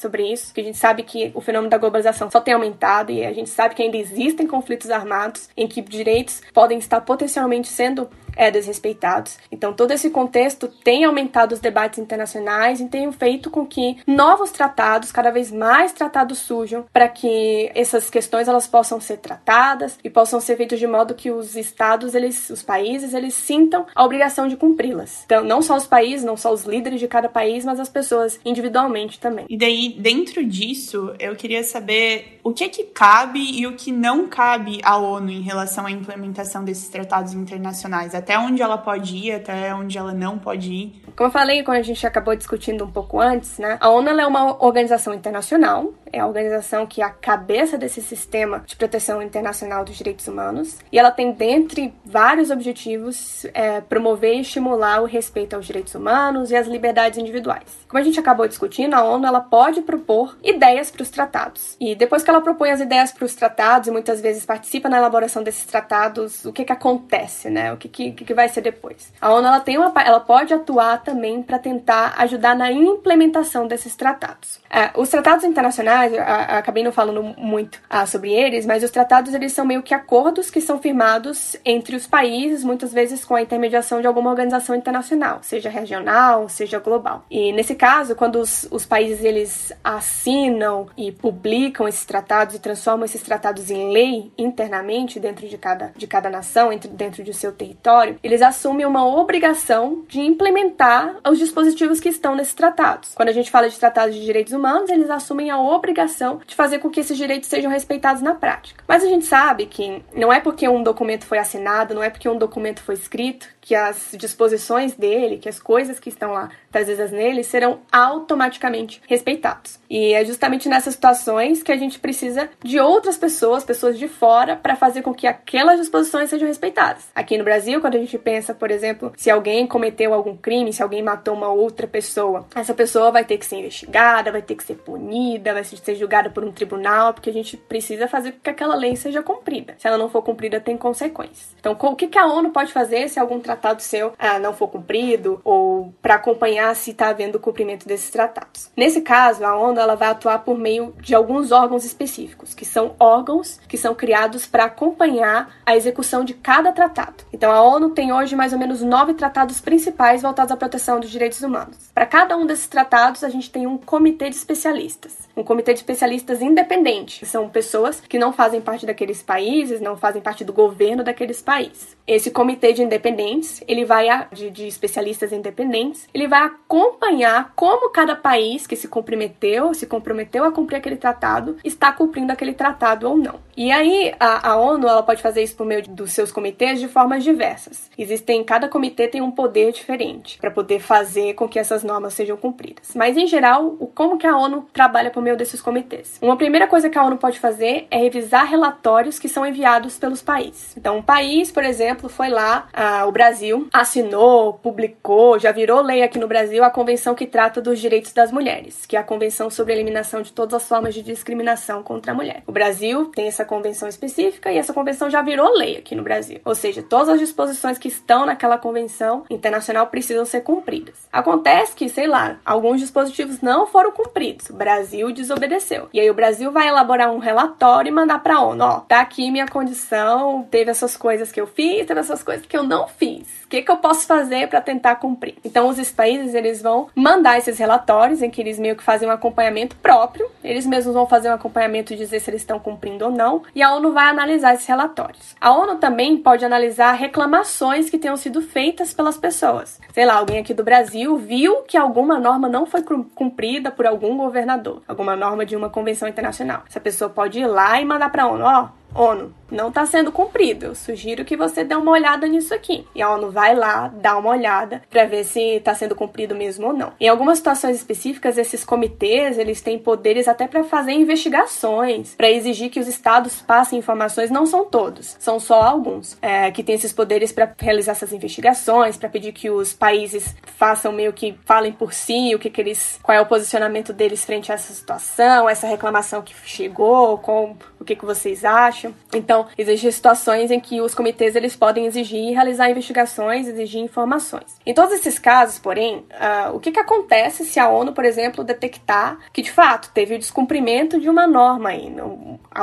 sobre 0.00 0.32
isso, 0.32 0.52
que 0.52 0.60
a 0.60 0.64
gente 0.64 0.78
sabe 0.78 1.02
que 1.02 1.30
o 1.34 1.40
fenômeno 1.40 1.70
da 1.70 1.78
globalização 1.78 2.30
só 2.30 2.40
tem 2.40 2.54
aumentado 2.54 3.10
e 3.10 3.24
a 3.24 3.32
gente 3.32 3.50
sabe 3.50 3.74
que 3.74 3.82
ainda 3.82 3.96
existem 3.96 4.46
conflitos 4.46 4.90
armados 4.90 5.48
em 5.56 5.66
que 5.66 5.80
direitos 5.80 6.42
podem 6.52 6.78
estar 6.78 7.00
potencialmente 7.00 7.68
sendo 7.68 8.08
é, 8.36 8.50
desrespeitados. 8.50 9.38
Então, 9.50 9.72
todo 9.72 9.90
esse 9.92 10.10
contexto 10.10 10.68
tem 10.68 11.04
aumentado 11.04 11.52
os 11.52 11.60
debates 11.60 11.98
internacionais 11.98 12.80
e 12.80 12.88
tem 12.88 13.10
feito 13.12 13.50
com 13.50 13.66
que 13.66 13.96
novos 14.06 14.50
tratados, 14.50 15.12
cada 15.12 15.30
vez 15.30 15.50
mais 15.50 15.92
tratados 15.92 16.38
surjam 16.38 16.84
para 16.92 17.08
que 17.08 17.70
essas 17.74 18.10
questões 18.10 18.48
elas 18.48 18.66
possam 18.66 19.00
ser 19.00 19.18
tratadas 19.18 19.98
e 20.02 20.10
possam 20.10 20.40
ser 20.40 20.56
feitos 20.56 20.78
de 20.78 20.86
modo 20.86 21.14
que 21.14 21.30
os 21.30 21.56
estados, 21.56 22.14
eles, 22.14 22.50
os 22.50 22.62
países, 22.62 23.14
eles 23.14 23.34
sintam 23.34 23.86
a 23.94 24.04
obrigação 24.04 24.48
de 24.48 24.56
cumpri-las. 24.56 25.22
Então, 25.24 25.44
não 25.44 25.62
só 25.62 25.76
os 25.76 25.86
países, 25.86 26.24
não 26.24 26.36
só 26.36 26.52
os 26.52 26.64
líderes 26.64 27.00
de 27.00 27.08
cada 27.08 27.28
país, 27.28 27.64
mas 27.64 27.80
as 27.80 27.88
pessoas 27.88 28.38
individualmente 28.44 29.18
também. 29.18 29.46
E 29.48 29.56
daí, 29.56 29.94
dentro 29.98 30.44
disso, 30.44 31.14
eu 31.18 31.34
queria 31.36 31.62
saber 31.62 32.40
o 32.42 32.52
que 32.52 32.64
é 32.64 32.68
que 32.68 32.84
cabe 32.84 33.40
e 33.40 33.66
o 33.66 33.74
que 33.74 33.90
não 33.90 34.26
cabe 34.26 34.80
à 34.82 34.96
ONU 34.96 35.30
em 35.30 35.40
relação 35.40 35.86
à 35.86 35.90
implementação 35.90 36.64
desses 36.64 36.88
tratados 36.88 37.32
internacionais 37.32 38.14
até 38.24 38.38
onde 38.38 38.62
ela 38.62 38.78
pode 38.78 39.14
ir, 39.14 39.32
até 39.32 39.74
onde 39.74 39.98
ela 39.98 40.12
não 40.12 40.38
pode 40.38 40.72
ir. 40.72 41.04
Como 41.14 41.28
eu 41.28 41.32
falei 41.32 41.62
quando 41.62 41.76
a 41.76 41.82
gente 41.82 42.04
acabou 42.06 42.34
discutindo 42.34 42.84
um 42.84 42.90
pouco 42.90 43.20
antes, 43.20 43.58
né? 43.58 43.76
A 43.80 43.88
ONU 43.90 44.08
é 44.08 44.26
uma 44.26 44.64
organização 44.64 45.14
internacional, 45.14 45.92
é 46.12 46.18
a 46.18 46.26
organização 46.26 46.86
que 46.86 47.02
é 47.02 47.04
a 47.04 47.10
cabeça 47.10 47.78
desse 47.78 48.00
sistema 48.00 48.64
de 48.66 48.74
proteção 48.74 49.22
internacional 49.22 49.84
dos 49.84 49.96
direitos 49.96 50.26
humanos, 50.26 50.78
e 50.90 50.98
ela 50.98 51.12
tem, 51.12 51.30
dentre 51.30 51.94
vários 52.04 52.50
objetivos, 52.50 53.46
é, 53.54 53.80
promover 53.80 54.34
e 54.34 54.40
estimular 54.40 55.02
o 55.02 55.04
respeito 55.04 55.54
aos 55.54 55.66
direitos 55.66 55.94
humanos 55.94 56.50
e 56.50 56.56
às 56.56 56.66
liberdades 56.66 57.18
individuais. 57.18 57.84
Como 57.86 58.00
a 58.00 58.04
gente 58.04 58.18
acabou 58.18 58.48
discutindo, 58.48 58.94
a 58.94 59.04
ONU 59.04 59.26
ela 59.26 59.40
pode 59.40 59.82
propor 59.82 60.36
ideias 60.42 60.90
para 60.90 61.02
os 61.02 61.10
tratados. 61.10 61.76
E 61.78 61.94
depois 61.94 62.24
que 62.24 62.30
ela 62.30 62.40
propõe 62.40 62.70
as 62.70 62.80
ideias 62.80 63.12
para 63.12 63.24
os 63.24 63.34
tratados 63.34 63.88
e 63.88 63.92
muitas 63.92 64.20
vezes 64.20 64.44
participa 64.44 64.88
na 64.88 64.98
elaboração 64.98 65.42
desses 65.42 65.64
tratados, 65.64 66.44
o 66.44 66.52
que 66.52 66.64
que 66.64 66.72
acontece, 66.72 67.50
né? 67.50 67.72
O 67.72 67.76
que 67.76 67.88
que, 67.88 68.10
que 68.14 68.34
vai 68.34 68.48
ser 68.48 68.60
depois? 68.60 69.12
A 69.20 69.32
ONU 69.32 69.46
ela 69.46 69.60
tem 69.60 69.78
uma, 69.78 69.92
ela 70.02 70.20
pode 70.20 70.52
atuar 70.52 71.02
também 71.02 71.42
para 71.42 71.58
tentar 71.58 72.14
ajudar 72.18 72.54
na 72.54 72.70
implementação 72.70 73.66
desses 73.66 73.96
tratados. 73.96 74.60
É, 74.68 74.90
os 74.94 75.08
tratados 75.08 75.44
internacionais, 75.44 76.12
eu, 76.12 76.18
eu 76.18 76.24
acabei 76.24 76.82
não 76.82 76.92
falando 76.92 77.22
muito 77.22 77.80
ah, 77.88 78.04
sobre 78.04 78.32
eles, 78.32 78.66
mas 78.66 78.82
os 78.82 78.90
tratados 78.90 79.32
eles 79.32 79.52
são 79.52 79.64
meio 79.64 79.82
que 79.82 79.94
acordos 79.94 80.50
que 80.50 80.60
são 80.60 80.78
firmados 80.78 81.56
entre 81.64 81.96
os 81.96 82.06
países, 82.06 82.62
muitas 82.62 82.92
vezes 82.92 83.24
com 83.24 83.34
a 83.34 83.42
intermediação 83.42 84.00
de 84.00 84.06
alguma 84.06 84.30
organização 84.30 84.76
internacional, 84.76 85.38
seja 85.42 85.70
regional, 85.70 86.48
seja 86.48 86.78
global. 86.78 87.24
E 87.30 87.52
nesse 87.52 87.74
caso, 87.74 88.14
quando 88.14 88.36
os, 88.36 88.68
os 88.70 88.84
países 88.84 89.24
eles 89.24 89.72
assinam 89.82 90.86
e 90.96 91.10
publicam 91.10 91.88
esses 91.88 92.04
tratados 92.04 92.54
e 92.54 92.58
transformam 92.58 93.04
esses 93.04 93.22
tratados 93.22 93.70
em 93.70 93.90
lei 93.90 94.32
internamente 94.36 95.18
dentro 95.18 95.48
de 95.48 95.56
cada, 95.56 95.92
de 95.96 96.06
cada 96.06 96.28
nação, 96.28 96.72
entre, 96.72 96.90
dentro 96.90 97.22
de 97.22 97.32
seu 97.32 97.52
território, 97.52 98.03
eles 98.22 98.42
assumem 98.42 98.86
uma 98.86 99.06
obrigação 99.06 100.04
de 100.08 100.20
implementar 100.20 101.16
os 101.28 101.38
dispositivos 101.38 102.00
que 102.00 102.08
estão 102.08 102.34
nesses 102.34 102.54
tratados. 102.54 103.12
Quando 103.14 103.28
a 103.28 103.32
gente 103.32 103.50
fala 103.50 103.68
de 103.68 103.78
tratados 103.78 104.14
de 104.14 104.24
direitos 104.24 104.52
humanos, 104.52 104.90
eles 104.90 105.10
assumem 105.10 105.50
a 105.50 105.58
obrigação 105.58 106.40
de 106.46 106.54
fazer 106.54 106.78
com 106.78 106.90
que 106.90 107.00
esses 107.00 107.16
direitos 107.16 107.48
sejam 107.48 107.70
respeitados 107.70 108.22
na 108.22 108.34
prática. 108.34 108.82
Mas 108.86 109.02
a 109.02 109.08
gente 109.08 109.24
sabe 109.24 109.66
que 109.66 110.02
não 110.14 110.32
é 110.32 110.40
porque 110.40 110.68
um 110.68 110.82
documento 110.82 111.26
foi 111.26 111.38
assinado, 111.38 111.94
não 111.94 112.02
é 112.02 112.10
porque 112.10 112.28
um 112.28 112.38
documento 112.38 112.82
foi 112.82 112.94
escrito, 112.94 113.48
que 113.64 113.74
as 113.74 114.10
disposições 114.12 114.92
dele, 114.92 115.38
que 115.38 115.48
as 115.48 115.58
coisas 115.58 115.98
que 115.98 116.10
estão 116.10 116.32
lá 116.32 116.50
trazidas 116.70 117.10
nele 117.10 117.42
serão 117.42 117.80
automaticamente 117.90 119.00
respeitados. 119.08 119.80
E 119.88 120.12
é 120.12 120.22
justamente 120.22 120.68
nessas 120.68 120.92
situações 120.92 121.62
que 121.62 121.72
a 121.72 121.76
gente 121.76 121.98
precisa 121.98 122.50
de 122.62 122.78
outras 122.78 123.16
pessoas, 123.16 123.64
pessoas 123.64 123.98
de 123.98 124.06
fora, 124.06 124.54
para 124.54 124.76
fazer 124.76 125.00
com 125.00 125.14
que 125.14 125.26
aquelas 125.26 125.80
disposições 125.80 126.28
sejam 126.28 126.46
respeitadas. 126.46 127.04
Aqui 127.14 127.38
no 127.38 127.44
Brasil, 127.44 127.80
quando 127.80 127.94
a 127.94 127.98
gente 127.98 128.18
pensa, 128.18 128.52
por 128.52 128.70
exemplo, 128.70 129.14
se 129.16 129.30
alguém 129.30 129.66
cometeu 129.66 130.12
algum 130.12 130.36
crime, 130.36 130.70
se 130.70 130.82
alguém 130.82 131.02
matou 131.02 131.34
uma 131.34 131.48
outra 131.48 131.86
pessoa, 131.86 132.46
essa 132.54 132.74
pessoa 132.74 133.10
vai 133.10 133.24
ter 133.24 133.38
que 133.38 133.46
ser 133.46 133.56
investigada, 133.56 134.30
vai 134.30 134.42
ter 134.42 134.56
que 134.56 134.64
ser 134.64 134.74
punida, 134.74 135.54
vai 135.54 135.64
ser 135.64 135.94
julgada 135.94 136.28
por 136.28 136.44
um 136.44 136.52
tribunal, 136.52 137.14
porque 137.14 137.30
a 137.30 137.32
gente 137.32 137.56
precisa 137.56 138.06
fazer 138.08 138.32
com 138.32 138.40
que 138.40 138.50
aquela 138.50 138.74
lei 138.74 138.94
seja 138.94 139.22
cumprida. 139.22 139.74
Se 139.78 139.88
ela 139.88 139.96
não 139.96 140.10
for 140.10 140.20
cumprida, 140.20 140.60
tem 140.60 140.76
consequências. 140.76 141.54
Então, 141.58 141.72
o 141.80 141.96
que 141.96 142.18
a 142.18 142.26
ONU 142.26 142.50
pode 142.50 142.70
fazer 142.70 143.08
se 143.08 143.18
algum 143.18 143.40
tratado 143.54 143.82
seu 143.82 144.12
ah, 144.18 144.38
não 144.38 144.52
for 144.52 144.68
cumprido 144.68 145.40
ou 145.44 145.94
para 146.02 146.14
acompanhar 146.16 146.74
se 146.74 146.90
está 146.90 147.08
havendo 147.08 147.36
o 147.36 147.40
cumprimento 147.40 147.86
desses 147.86 148.10
tratados? 148.10 148.70
Nesse 148.76 149.00
caso, 149.00 149.44
a 149.44 149.56
ONU 149.56 149.80
ela 149.80 149.94
vai 149.94 150.08
atuar 150.08 150.38
por 150.40 150.58
meio 150.58 150.94
de 151.00 151.14
alguns 151.14 151.52
órgãos 151.52 151.84
específicos, 151.84 152.54
que 152.54 152.64
são 152.64 152.94
órgãos 152.98 153.60
que 153.68 153.76
são 153.76 153.94
criados 153.94 154.46
para 154.46 154.64
acompanhar 154.64 155.54
a 155.64 155.76
execução 155.76 156.24
de 156.24 156.34
cada 156.34 156.72
tratado. 156.72 157.24
Então, 157.32 157.50
a 157.50 157.62
ONU 157.62 157.90
tem 157.90 158.12
hoje 158.12 158.34
mais 158.34 158.52
ou 158.52 158.58
menos 158.58 158.82
nove 158.82 159.14
tratados 159.14 159.60
principais 159.60 160.22
voltados 160.22 160.52
à 160.52 160.56
proteção 160.56 161.00
dos 161.00 161.10
direitos 161.10 161.40
humanos. 161.42 161.76
Para 161.94 162.06
cada 162.06 162.36
um 162.36 162.46
desses 162.46 162.66
tratados, 162.66 163.22
a 163.22 163.28
gente 163.28 163.50
tem 163.50 163.66
um 163.66 163.78
comitê 163.78 164.28
de 164.28 164.36
especialistas, 164.36 165.28
um 165.36 165.44
comitê 165.44 165.72
de 165.72 165.80
especialistas 165.80 166.40
independente, 166.40 167.20
que 167.20 167.26
são 167.26 167.48
pessoas 167.48 168.00
que 168.00 168.18
não 168.18 168.32
fazem 168.32 168.60
parte 168.60 168.86
daqueles 168.86 169.22
países, 169.22 169.80
não 169.80 169.96
fazem 169.96 170.22
parte 170.22 170.44
do 170.44 170.52
governo 170.52 171.04
daqueles 171.04 171.40
países. 171.42 171.96
Esse 172.06 172.30
comitê 172.30 172.72
de 172.72 172.82
independentes, 172.82 173.62
ele 173.66 173.84
vai 173.84 174.06
de, 174.30 174.50
de 174.50 174.66
especialistas 174.66 175.32
independentes, 175.32 176.06
ele 176.12 176.28
vai 176.28 176.42
acompanhar 176.42 177.52
como 177.56 177.90
cada 177.90 178.14
país 178.14 178.66
que 178.66 178.76
se 178.76 178.88
comprometeu, 178.88 179.72
se 179.72 179.86
comprometeu 179.86 180.44
a 180.44 180.52
cumprir 180.52 180.76
aquele 180.76 180.96
tratado, 180.96 181.56
está 181.64 181.92
cumprindo 181.92 182.30
aquele 182.30 182.52
tratado 182.52 183.08
ou 183.08 183.16
não. 183.16 183.40
E 183.56 183.72
aí 183.72 184.12
a, 184.20 184.50
a 184.50 184.56
ONU 184.56 184.86
ela 184.86 185.02
pode 185.02 185.22
fazer 185.22 185.42
isso 185.42 185.56
por 185.56 185.64
meio 185.64 185.82
dos 185.88 186.12
seus 186.12 186.30
comitês 186.30 186.78
de 186.78 186.88
formas 186.88 187.24
diversas. 187.24 187.90
Existem 187.96 188.44
cada 188.44 188.68
comitê 188.68 189.08
tem 189.08 189.22
um 189.22 189.30
poder 189.30 189.72
diferente 189.72 190.36
para 190.38 190.50
poder 190.50 190.80
fazer 190.80 191.34
com 191.34 191.48
que 191.48 191.58
essas 191.58 191.82
normas 191.82 192.14
sejam 192.14 192.36
cumpridas. 192.36 192.92
Mas 192.94 193.16
em 193.16 193.26
geral, 193.26 193.76
o 193.78 193.86
como 193.86 194.18
que 194.18 194.26
a 194.26 194.36
ONU 194.36 194.66
trabalha 194.72 195.10
por 195.10 195.22
meio 195.22 195.36
desses 195.36 195.62
comitês? 195.62 196.18
Uma 196.20 196.36
primeira 196.36 196.66
coisa 196.66 196.90
que 196.90 196.98
a 196.98 197.04
ONU 197.04 197.16
pode 197.16 197.38
fazer 197.38 197.86
é 197.90 197.96
revisar 197.96 198.46
relatórios 198.46 199.18
que 199.18 199.28
são 199.28 199.46
enviados 199.46 199.98
pelos 199.98 200.20
países. 200.20 200.76
Então, 200.76 200.98
um 200.98 201.02
país, 201.02 201.50
por 201.50 201.64
exemplo, 201.64 201.93
foi 202.08 202.28
lá, 202.28 202.68
ah, 202.72 203.06
o 203.06 203.12
Brasil 203.12 203.68
assinou, 203.72 204.54
publicou, 204.54 205.38
já 205.38 205.52
virou 205.52 205.80
lei 205.80 206.02
aqui 206.02 206.18
no 206.18 206.28
Brasil 206.28 206.64
a 206.64 206.70
convenção 206.70 207.14
que 207.14 207.26
trata 207.26 207.60
dos 207.60 207.78
direitos 207.78 208.12
das 208.12 208.30
mulheres, 208.30 208.86
que 208.86 208.96
é 208.96 209.00
a 209.00 209.04
Convenção 209.04 209.50
sobre 209.50 209.72
a 209.72 209.76
Eliminação 209.76 210.22
de 210.22 210.32
Todas 210.32 210.54
as 210.54 210.68
Formas 210.68 210.94
de 210.94 211.02
Discriminação 211.02 211.82
contra 211.82 212.12
a 212.12 212.14
Mulher. 212.14 212.42
O 212.46 212.52
Brasil 212.52 213.06
tem 213.06 213.28
essa 213.28 213.44
convenção 213.44 213.88
específica 213.88 214.50
e 214.50 214.58
essa 214.58 214.72
convenção 214.72 215.08
já 215.08 215.22
virou 215.22 215.52
lei 215.56 215.76
aqui 215.76 215.94
no 215.94 216.02
Brasil. 216.02 216.40
Ou 216.44 216.54
seja, 216.54 216.82
todas 216.82 217.08
as 217.08 217.20
disposições 217.20 217.78
que 217.78 217.88
estão 217.88 218.26
naquela 218.26 218.58
convenção 218.58 219.24
internacional 219.30 219.86
precisam 219.86 220.24
ser 220.24 220.40
cumpridas. 220.40 221.08
Acontece 221.12 221.74
que, 221.74 221.88
sei 221.88 222.06
lá, 222.06 222.38
alguns 222.44 222.80
dispositivos 222.80 223.40
não 223.40 223.66
foram 223.66 223.92
cumpridos. 223.92 224.50
O 224.50 224.54
Brasil 224.54 225.12
desobedeceu. 225.12 225.88
E 225.92 226.00
aí 226.00 226.10
o 226.10 226.14
Brasil 226.14 226.50
vai 226.50 226.68
elaborar 226.68 227.10
um 227.12 227.18
relatório 227.18 227.88
e 227.88 227.92
mandar 227.92 228.18
para 228.20 228.36
a 228.36 228.42
ONU, 228.42 228.64
ó, 228.64 228.80
tá 228.80 229.00
aqui 229.00 229.30
minha 229.30 229.46
condição, 229.46 230.46
teve 230.50 230.70
essas 230.70 230.96
coisas 230.96 231.30
que 231.30 231.40
eu 231.40 231.46
fiz, 231.46 231.83
teve 231.84 232.00
essas 232.00 232.22
coisas 232.22 232.46
que 232.46 232.56
eu 232.56 232.62
não 232.62 232.88
fiz. 232.88 233.44
O 233.44 233.48
que, 233.48 233.62
que 233.62 233.70
eu 233.70 233.76
posso 233.76 234.06
fazer 234.06 234.48
para 234.48 234.60
tentar 234.60 234.96
cumprir? 234.96 235.36
Então, 235.44 235.68
os 235.68 235.90
países 235.90 236.34
eles 236.34 236.62
vão 236.62 236.88
mandar 236.94 237.38
esses 237.38 237.58
relatórios 237.58 238.22
em 238.22 238.30
que 238.30 238.40
eles 238.40 238.58
meio 238.58 238.76
que 238.76 238.82
fazem 238.82 239.08
um 239.08 239.12
acompanhamento 239.12 239.76
próprio, 239.76 240.30
eles 240.42 240.66
mesmos 240.66 240.94
vão 240.94 241.06
fazer 241.06 241.28
um 241.28 241.34
acompanhamento 241.34 241.92
e 241.92 241.96
dizer 241.96 242.20
se 242.20 242.30
eles 242.30 242.42
estão 242.42 242.58
cumprindo 242.58 243.04
ou 243.04 243.10
não, 243.10 243.42
e 243.54 243.62
a 243.62 243.74
ONU 243.74 243.92
vai 243.92 244.08
analisar 244.08 244.54
esses 244.54 244.66
relatórios. 244.66 245.36
A 245.40 245.52
ONU 245.52 245.76
também 245.76 246.16
pode 246.16 246.44
analisar 246.44 246.92
reclamações 246.92 247.90
que 247.90 247.98
tenham 247.98 248.16
sido 248.16 248.40
feitas 248.40 248.92
pelas 248.92 249.16
pessoas. 249.16 249.80
Sei 249.92 250.04
lá, 250.04 250.14
alguém 250.14 250.38
aqui 250.38 250.54
do 250.54 250.64
Brasil 250.64 251.16
viu 251.16 251.62
que 251.62 251.76
alguma 251.76 252.18
norma 252.18 252.48
não 252.48 252.66
foi 252.66 252.82
cumprida 253.14 253.70
por 253.70 253.86
algum 253.86 254.16
governador, 254.16 254.82
alguma 254.88 255.14
norma 255.14 255.44
de 255.44 255.56
uma 255.56 255.70
convenção 255.70 256.08
internacional. 256.08 256.62
Essa 256.68 256.80
pessoa 256.80 257.10
pode 257.10 257.40
ir 257.40 257.46
lá 257.46 257.80
e 257.80 257.84
mandar 257.84 258.10
para 258.10 258.24
a 258.24 258.28
ONU, 258.28 258.44
ó, 258.44 258.68
ONU, 258.94 259.34
não 259.50 259.68
está 259.68 259.86
sendo 259.86 260.12
cumprido. 260.12 260.66
Eu 260.66 260.74
sugiro 260.74 261.24
que 261.24 261.36
você 261.36 261.64
dê 261.64 261.74
uma 261.74 261.92
olhada 261.92 262.26
nisso 262.26 262.54
aqui. 262.54 262.86
E 262.94 263.02
a 263.02 263.10
ONU 263.10 263.30
vai 263.30 263.54
lá, 263.54 263.88
dá 263.88 264.16
uma 264.16 264.30
olhada 264.30 264.82
para 264.90 265.04
ver 265.04 265.24
se 265.24 265.40
está 265.40 265.74
sendo 265.74 265.94
cumprido 265.94 266.34
mesmo 266.34 266.68
ou 266.68 266.72
não. 266.72 266.92
Em 267.00 267.08
algumas 267.08 267.38
situações 267.38 267.76
específicas, 267.76 268.38
esses 268.38 268.64
comitês 268.64 269.38
eles 269.38 269.60
têm 269.60 269.78
poderes 269.78 270.28
até 270.28 270.46
para 270.46 270.64
fazer 270.64 270.92
investigações, 270.92 272.14
para 272.14 272.30
exigir 272.30 272.70
que 272.70 272.80
os 272.80 272.88
estados 272.88 273.40
passem 273.40 273.78
informações. 273.78 274.30
Não 274.30 274.46
são 274.46 274.64
todos, 274.64 275.16
são 275.18 275.38
só 275.38 275.62
alguns 275.62 276.16
é, 276.20 276.50
que 276.50 276.62
têm 276.62 276.74
esses 276.74 276.92
poderes 276.92 277.32
para 277.32 277.52
realizar 277.58 277.92
essas 277.92 278.12
investigações, 278.12 278.96
para 278.96 279.08
pedir 279.08 279.32
que 279.32 279.50
os 279.50 279.72
países 279.72 280.34
façam 280.56 280.92
meio 280.92 281.12
que 281.12 281.36
falem 281.44 281.72
por 281.72 281.92
si 281.92 282.34
o 282.34 282.38
que, 282.38 282.50
que 282.50 282.60
eles, 282.60 282.98
qual 283.02 283.16
é 283.16 283.20
o 283.20 283.26
posicionamento 283.26 283.92
deles 283.92 284.24
frente 284.24 284.50
a 284.50 284.54
essa 284.54 284.72
situação, 284.72 285.48
essa 285.48 285.66
reclamação 285.66 286.22
que 286.22 286.34
chegou, 286.44 287.18
com 287.18 287.56
o 287.78 287.84
que, 287.84 287.96
que 287.96 288.04
vocês 288.04 288.44
acham. 288.44 288.94
Então, 289.12 289.43
existem 289.56 289.90
situações 289.90 290.50
em 290.50 290.60
que 290.60 290.80
os 290.80 290.94
comitês 290.94 291.36
eles 291.36 291.56
podem 291.56 291.86
exigir 291.86 292.34
realizar 292.34 292.70
investigações, 292.70 293.46
exigir 293.46 293.80
informações. 293.80 294.56
Em 294.66 294.74
todos 294.74 294.92
esses 294.92 295.18
casos, 295.18 295.58
porém, 295.58 296.04
uh, 296.10 296.54
o 296.54 296.60
que, 296.60 296.72
que 296.72 296.80
acontece 296.80 297.44
se 297.44 297.58
a 297.58 297.68
ONU, 297.68 297.92
por 297.92 298.04
exemplo, 298.04 298.44
detectar 298.44 299.18
que 299.32 299.42
de 299.42 299.50
fato 299.50 299.90
teve 299.92 300.14
o 300.14 300.18
descumprimento 300.18 301.00
de 301.00 301.08
uma 301.08 301.26
norma 301.26 301.70
aí? 301.70 301.94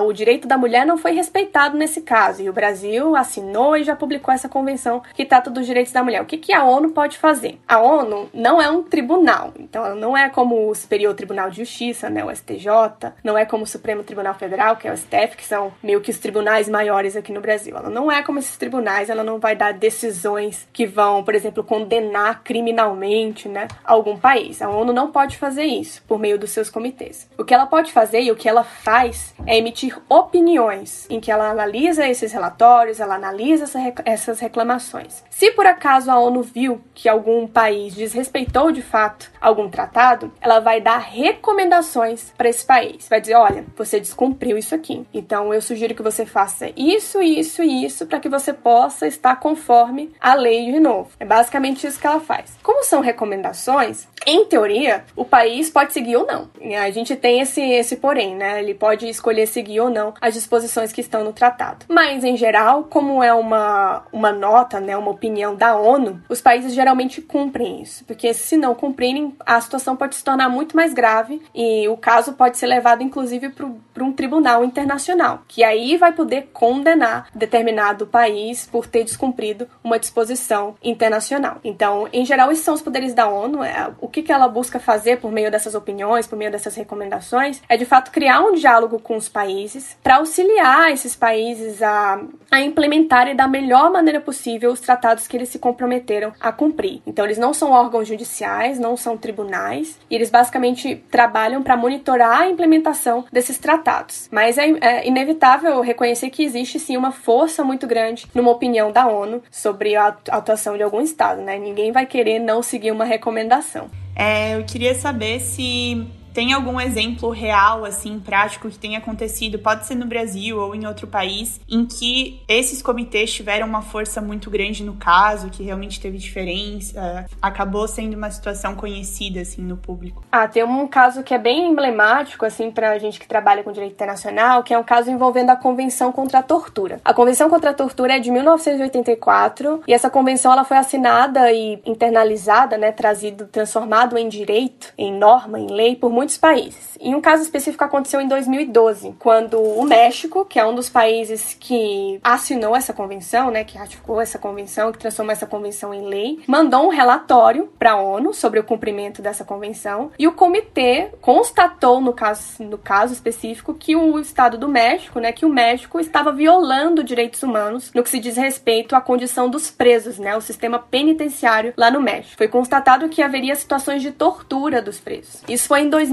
O 0.04 0.13
direito 0.13 0.48
da 0.48 0.58
mulher 0.58 0.86
não 0.86 0.98
foi 0.98 1.12
respeitado 1.12 1.78
nesse 1.78 2.02
caso 2.02 2.41
e 2.41 2.50
o 2.50 2.54
Brasil 2.54 3.15
assinou 3.15 3.78
e 3.78 3.84
já 3.84 3.96
publicou 3.96 4.34
essa 4.34 4.50
convenção 4.50 5.02
que 5.13 5.26
trata 5.26 5.50
dos 5.50 5.65
direitos 5.65 5.94
da 5.94 6.04
mulher. 6.04 6.22
O 6.22 6.26
que, 6.26 6.38
que 6.38 6.54
a 6.54 6.63
ONU 6.63 6.91
pode 6.91 7.17
fazer? 7.17 7.60
A 7.67 7.80
ONU 7.80 8.30
não 8.34 8.62
é 8.62 8.70
um 8.70 8.84
tribunal, 8.84 9.54
então 9.60 9.86
ela 9.86 9.96
não 9.96 10.15
é 10.15 10.30
como 10.30 10.70
o 10.70 10.76
Superior 10.76 11.13
Tribunal 11.13 11.50
de 11.50 11.58
Justiça, 11.58 12.10
né, 12.10 12.24
o 12.24 12.32
STJ, 12.36 13.13
não 13.24 13.38
é 13.38 13.46
como 13.46 13.63
o 13.63 13.67
Supremo 13.67 14.04
Tribunal 14.04 14.34
Federal, 14.34 14.76
que 14.76 14.88
é 14.88 14.91
o 14.91 14.98
STF, 14.98 15.38
que 15.38 15.46
são 15.46 15.72
meio 15.84 16.02
que 16.02 16.12
os 16.12 16.20
tribunais 16.20 16.61
maiores 16.69 17.15
aqui 17.15 17.32
no 17.32 17.41
Brasil. 17.41 17.76
Ela 17.76 17.89
não 17.89 18.12
é 18.12 18.21
como 18.24 18.39
esses 18.39 18.58
tribunais, 18.58 19.10
ela 19.10 19.24
não 19.24 19.39
vai 19.39 19.56
dar 19.56 19.74
decisões 19.74 20.67
que 20.71 20.86
vão, 20.86 21.24
por 21.24 21.36
exemplo, 21.36 21.63
condenar 21.63 22.43
criminalmente, 22.43 23.47
né, 23.47 23.67
algum 23.84 24.17
país. 24.17 24.62
A 24.62 24.69
ONU 24.69 24.93
não 24.93 25.12
pode 25.12 25.38
fazer 25.38 25.65
isso 25.65 26.02
por 26.08 26.19
meio 26.19 26.38
dos 26.38 26.52
seus 26.52 26.69
comitês. 26.69 27.30
O 27.38 27.43
que 27.43 27.54
ela 27.54 27.65
pode 27.65 27.91
fazer 27.91 28.21
e 28.21 28.32
o 28.32 28.36
que 28.36 28.50
ela 28.50 28.63
faz 28.63 29.34
é 29.45 29.58
emitir 29.58 29.97
opiniões 30.10 31.08
em 31.10 31.19
que 31.19 31.32
ela 31.32 31.50
analisa 31.50 32.08
esses 32.08 32.32
relatórios, 32.32 33.00
ela 33.00 33.15
analisa 33.15 33.63
essa, 33.63 33.80
essas 34.06 34.39
reclamações. 34.39 35.24
Se 35.30 35.52
por 35.52 35.65
acaso 35.65 36.12
a 36.12 36.19
ONU 36.19 36.41
viu 36.41 36.82
que 36.93 37.10
algum 37.10 37.47
país 37.47 37.95
desrespeitou 37.95 38.71
de 38.71 38.82
fato 38.82 39.32
algum 39.39 39.69
tratado, 39.69 40.32
ela 40.39 40.60
vai 40.60 40.82
dar 40.82 40.97
recomendações 40.97 42.32
para 42.38 42.50
esse 42.50 42.65
país. 42.65 43.08
Vai 43.10 43.21
dizer, 43.21 43.36
olha, 43.36 43.65
você 43.76 44.00
descumpriu 44.00 44.58
isso 44.58 44.76
aqui. 44.76 45.06
Então 45.13 45.54
eu 45.54 45.62
sugiro 45.62 45.95
que 45.95 46.04
você 46.04 46.26
faça 46.26 46.51
isso, 46.76 47.22
isso 47.22 47.64
e 47.64 47.86
isso 47.86 48.06
para 48.06 48.20
que 48.20 48.30
você 48.30 48.54
possa 48.54 49.08
estar 49.08 49.36
conforme 49.38 50.12
a 50.20 50.34
lei 50.34 50.72
de 50.72 50.80
novo. 50.80 51.10
É 51.20 51.26
basicamente 51.26 51.86
isso 51.86 52.00
que 52.00 52.08
ela 52.08 52.20
faz. 52.20 52.58
Como 52.62 52.84
são 52.84 53.02
recomendações, 53.02 54.08
em 54.26 54.46
teoria, 54.46 55.04
o 55.16 55.26
país 55.26 55.70
pode 55.70 55.94
seguir 55.94 56.16
ou 56.16 56.26
não. 56.26 56.50
A 56.80 56.92
gente 56.92 57.16
tem 57.16 57.40
esse, 57.42 57.62
esse 57.62 57.96
porém, 57.96 58.36
né? 58.36 58.60
Ele 58.62 58.74
pode 58.74 59.08
escolher 59.08 59.48
seguir 59.48 59.80
ou 59.80 59.90
não 59.90 60.14
as 60.22 60.34
disposições 60.34 60.92
que 60.92 61.02
estão 61.02 61.24
no 61.24 61.34
tratado. 61.34 61.86
Mas, 61.88 62.24
em 62.24 62.38
geral, 62.38 62.84
como 62.84 63.24
é 63.24 63.34
uma, 63.34 64.04
uma 64.12 64.32
nota, 64.32 64.80
né, 64.80 64.96
uma 64.96 65.12
opinião 65.12 65.56
da 65.56 65.76
ONU, 65.76 66.22
os 66.30 66.42
países 66.42 66.74
geralmente 66.74 67.22
cumprem 67.22 67.82
isso. 67.82 68.06
Porque 68.06 68.34
se 68.34 68.58
não 68.58 68.76
cumprirem, 68.76 69.36
a 69.46 69.60
situação 69.60 69.96
pode 69.96 70.16
se 70.16 70.24
tornar 70.24 70.50
muito 70.50 70.76
mais 70.76 70.94
grave 70.94 71.42
e 71.54 71.88
o 71.88 71.98
caso 71.98 72.34
pode 72.34 72.58
ser 72.58 72.68
levado, 72.68 73.04
inclusive, 73.04 73.50
para 73.50 74.04
um 74.04 74.12
tribunal 74.12 74.64
internacional, 74.64 75.42
que 75.48 75.64
aí 75.64 75.98
vai 75.98 76.12
poder 76.12 76.40
condenar 76.41 77.27
determinado 77.34 78.08
país 78.08 78.67
por 78.71 78.88
ter 78.88 79.04
descumprido 79.04 79.67
uma 79.84 79.99
disposição 79.99 80.75
internacional. 80.84 81.58
Então, 81.63 82.08
em 82.13 82.25
geral, 82.25 82.51
esses 82.51 82.63
são 82.63 82.73
os 82.73 82.82
poderes 82.82 83.13
da 83.13 83.27
ONU. 83.27 83.63
É, 83.63 83.91
o 83.99 84.08
que, 84.08 84.32
ela 84.32 84.47
busca 84.47 84.80
fazer 84.80 85.19
por 85.19 85.32
meio 85.32 85.51
dessas 85.51 85.75
opiniões, 85.75 86.25
por 86.25 86.38
meio 86.38 86.51
dessas 86.51 86.75
recomendações, 86.75 87.62
é 87.67 87.75
de 87.75 87.84
fato 87.84 88.12
criar 88.12 88.41
um 88.41 88.54
diálogo 88.54 88.99
com 88.99 89.17
os 89.17 89.27
países 89.27 89.97
para 90.01 90.17
auxiliar 90.17 90.91
esses 90.91 91.15
países 91.15 91.82
a, 91.82 92.21
a 92.49 92.62
implementarem 92.62 93.36
da 93.36 93.47
melhor 93.47 93.91
maneira 93.91 94.21
possível 94.21 94.71
os 94.71 94.80
tratados 94.80 95.27
que 95.27 95.36
eles 95.36 95.49
se 95.49 95.60
comprometeram 95.60 96.32
a 96.39 96.51
cumprir. 96.51 97.01
Então, 97.06 97.25
eles 97.25 97.38
não 97.38 97.54
são 97.54 97.71
órgãos 97.71 98.08
judiciais, 98.08 98.80
não 98.80 98.95
são 98.95 99.17
tribunais, 99.17 99.99
e 100.10 100.15
eles 100.15 100.30
basicamente 100.30 100.95
trabalham 101.12 101.62
para 101.62 101.75
monitorar 101.75 102.41
a 102.41 102.47
implementação 102.47 103.25
desses 103.32 103.58
tratados 103.58 103.71
tratados. 103.82 104.30
Mas 104.32 104.58
é, 104.58 104.69
é 104.82 105.08
inevitável 105.08 105.82
reconhecer 105.82 106.30
que 106.32 106.44
existe 106.44 106.80
sim 106.80 106.98
uma 106.98 107.12
força 107.12 107.63
muito 107.63 107.86
grande 107.86 108.26
numa 108.34 108.50
opinião 108.50 108.91
da 108.91 109.08
ONU 109.08 109.44
sobre 109.52 109.96
a 109.96 110.08
atuação 110.30 110.76
de 110.76 110.84
algum 110.84 111.02
Estado, 111.02 111.41
né? 111.41 111.60
Ninguém 111.60 111.91
vai 111.91 112.06
querer 112.06 112.39
não 112.39 112.63
seguir 112.63 112.91
uma 112.91 113.06
recomendação. 113.06 113.89
É, 114.15 114.56
eu 114.56 114.63
queria 114.63 114.96
saber 114.96 115.39
se 115.39 116.06
tem 116.34 116.54
algum 116.54 116.80
exemplo 116.80 117.30
real, 117.30 117.86
assim, 117.86 118.20
prático 118.20 118.70
que 118.70 118.78
tenha 118.78 119.00
acontecido, 119.00 119.60
pode 119.60 119.86
ser 119.86 119.96
no 119.96 120.06
Brasil 120.06 120.60
ou 120.60 120.74
em 120.76 120.86
outro 120.86 121.08
país, 121.08 121.60
em 121.70 121.86
que 121.86 122.41
esses 122.48 122.82
comitês 122.82 123.34
tiveram 123.34 123.67
uma 123.67 123.82
força 123.82 124.22
muito 124.22 124.50
grande 124.50 124.84
no 124.84 124.94
caso, 124.94 125.50
que 125.50 125.63
realmente 125.63 126.00
teve 126.00 126.17
diferença, 126.17 127.26
acabou 127.41 127.88
sendo 127.88 128.15
uma 128.15 128.32
situação 128.32 128.76
conhecida, 128.76 129.41
assim, 129.41 129.62
no 129.62 129.78
público? 129.78 130.24
Ah, 130.32 130.48
tem 130.48 130.63
um 130.63 130.88
caso 130.88 131.24
que 131.24 131.34
é 131.34 131.38
bem 131.38 131.70
emblemático, 131.70 132.46
assim, 132.46 132.72
pra 132.72 132.98
gente 132.98 133.20
que 133.20 133.28
trabalha 133.28 133.63
com 133.63 133.72
direito 133.72 133.94
internacional, 133.94 134.63
que 134.63 134.74
é 134.74 134.78
um 134.78 134.84
caso 134.84 135.10
envolvendo 135.12 135.50
a 135.50 135.56
Convenção 135.56 136.12
contra 136.12 136.39
a 136.39 136.44
Tortura. 136.44 137.00
A 137.04 137.13
Convenção 137.13 137.50
contra 137.50 137.72
a 137.72 137.74
Tortura 137.74 138.15
é 138.15 138.20
de 138.20 138.32
1984 138.32 139.84
e 139.88 139.94
essa 139.94 140.10
convenção 140.10 140.52
ela 140.52 140.63
foi 140.63 140.78
assinada 140.78 141.52
e 141.52 141.80
internalizada, 141.86 142.78
né, 142.78 142.91
trazido, 142.91 143.48
transformado 143.48 144.17
em 144.17 144.28
direito, 144.28 144.94
em 144.98 145.13
norma, 145.13 145.60
em 145.60 145.67
lei 145.67 145.96
por 145.96 146.12
muitos 146.21 146.38
países. 146.38 146.91
E 147.01 147.15
um 147.15 147.21
caso 147.21 147.41
específico 147.41 147.84
aconteceu 147.84 148.21
em 148.21 148.27
2012, 148.27 149.15
quando 149.17 149.60
o 149.60 149.84
México, 149.84 150.45
que 150.45 150.60
é 150.60 150.65
um 150.65 150.75
dos 150.75 150.88
países 150.88 151.57
que 151.60 152.19
assinou 152.23 152.75
essa 152.75 152.93
convenção, 152.93 153.49
né, 153.49 153.63
que 153.63 153.75
ratificou 153.75 154.21
essa 154.21 154.38
convenção, 154.38 154.91
que 154.91 154.99
transformou 154.99 155.31
essa 155.31 155.47
convenção 155.47 155.91
em 155.91 156.05
lei, 156.05 156.39
mandou 156.45 156.86
um 156.86 156.89
relatório 156.89 157.67
para 157.79 157.93
a 157.93 157.95
ONU 157.99 158.36
sobre 158.36 158.60
o 158.60 158.63
cumprimento 158.63 159.19
dessa 159.19 159.43
convenção, 159.43 160.12
e 160.19 160.27
o 160.27 160.34
comitê 160.34 161.10
constatou 161.19 161.99
no 161.99 162.13
caso, 162.13 162.63
no 162.63 162.77
caso 162.77 163.13
específico 163.13 163.73
que 163.73 163.95
o 163.95 164.19
Estado 164.19 164.55
do 164.55 164.67
México, 164.67 165.19
né, 165.19 165.31
que 165.31 165.45
o 165.45 165.49
México 165.49 165.99
estava 165.99 166.31
violando 166.31 167.03
direitos 167.03 167.41
humanos 167.41 167.91
no 167.95 168.03
que 168.03 168.12
se 168.12 168.19
diz 168.19 168.38
respeito 168.38 168.95
à 168.95 169.01
condição 169.01 169.49
dos 169.49 169.71
presos, 169.71 170.19
né, 170.19 170.38
o 170.38 170.41
sistema 170.41 170.77
penitenciário 170.77 171.73
lá 171.75 171.89
no 171.89 171.99
México. 171.99 172.38
Foi 172.38 172.47
constatado 172.47 173.10
que 173.10 173.23
haveria 173.23 173.55
situações 173.55 174.03
de 174.03 174.12
tortura 174.12 174.84
dos 174.84 174.99
presos. 174.99 175.41
Isso 175.49 175.67
foi 175.67 175.81
em 175.81 175.89
2012. 175.89 176.11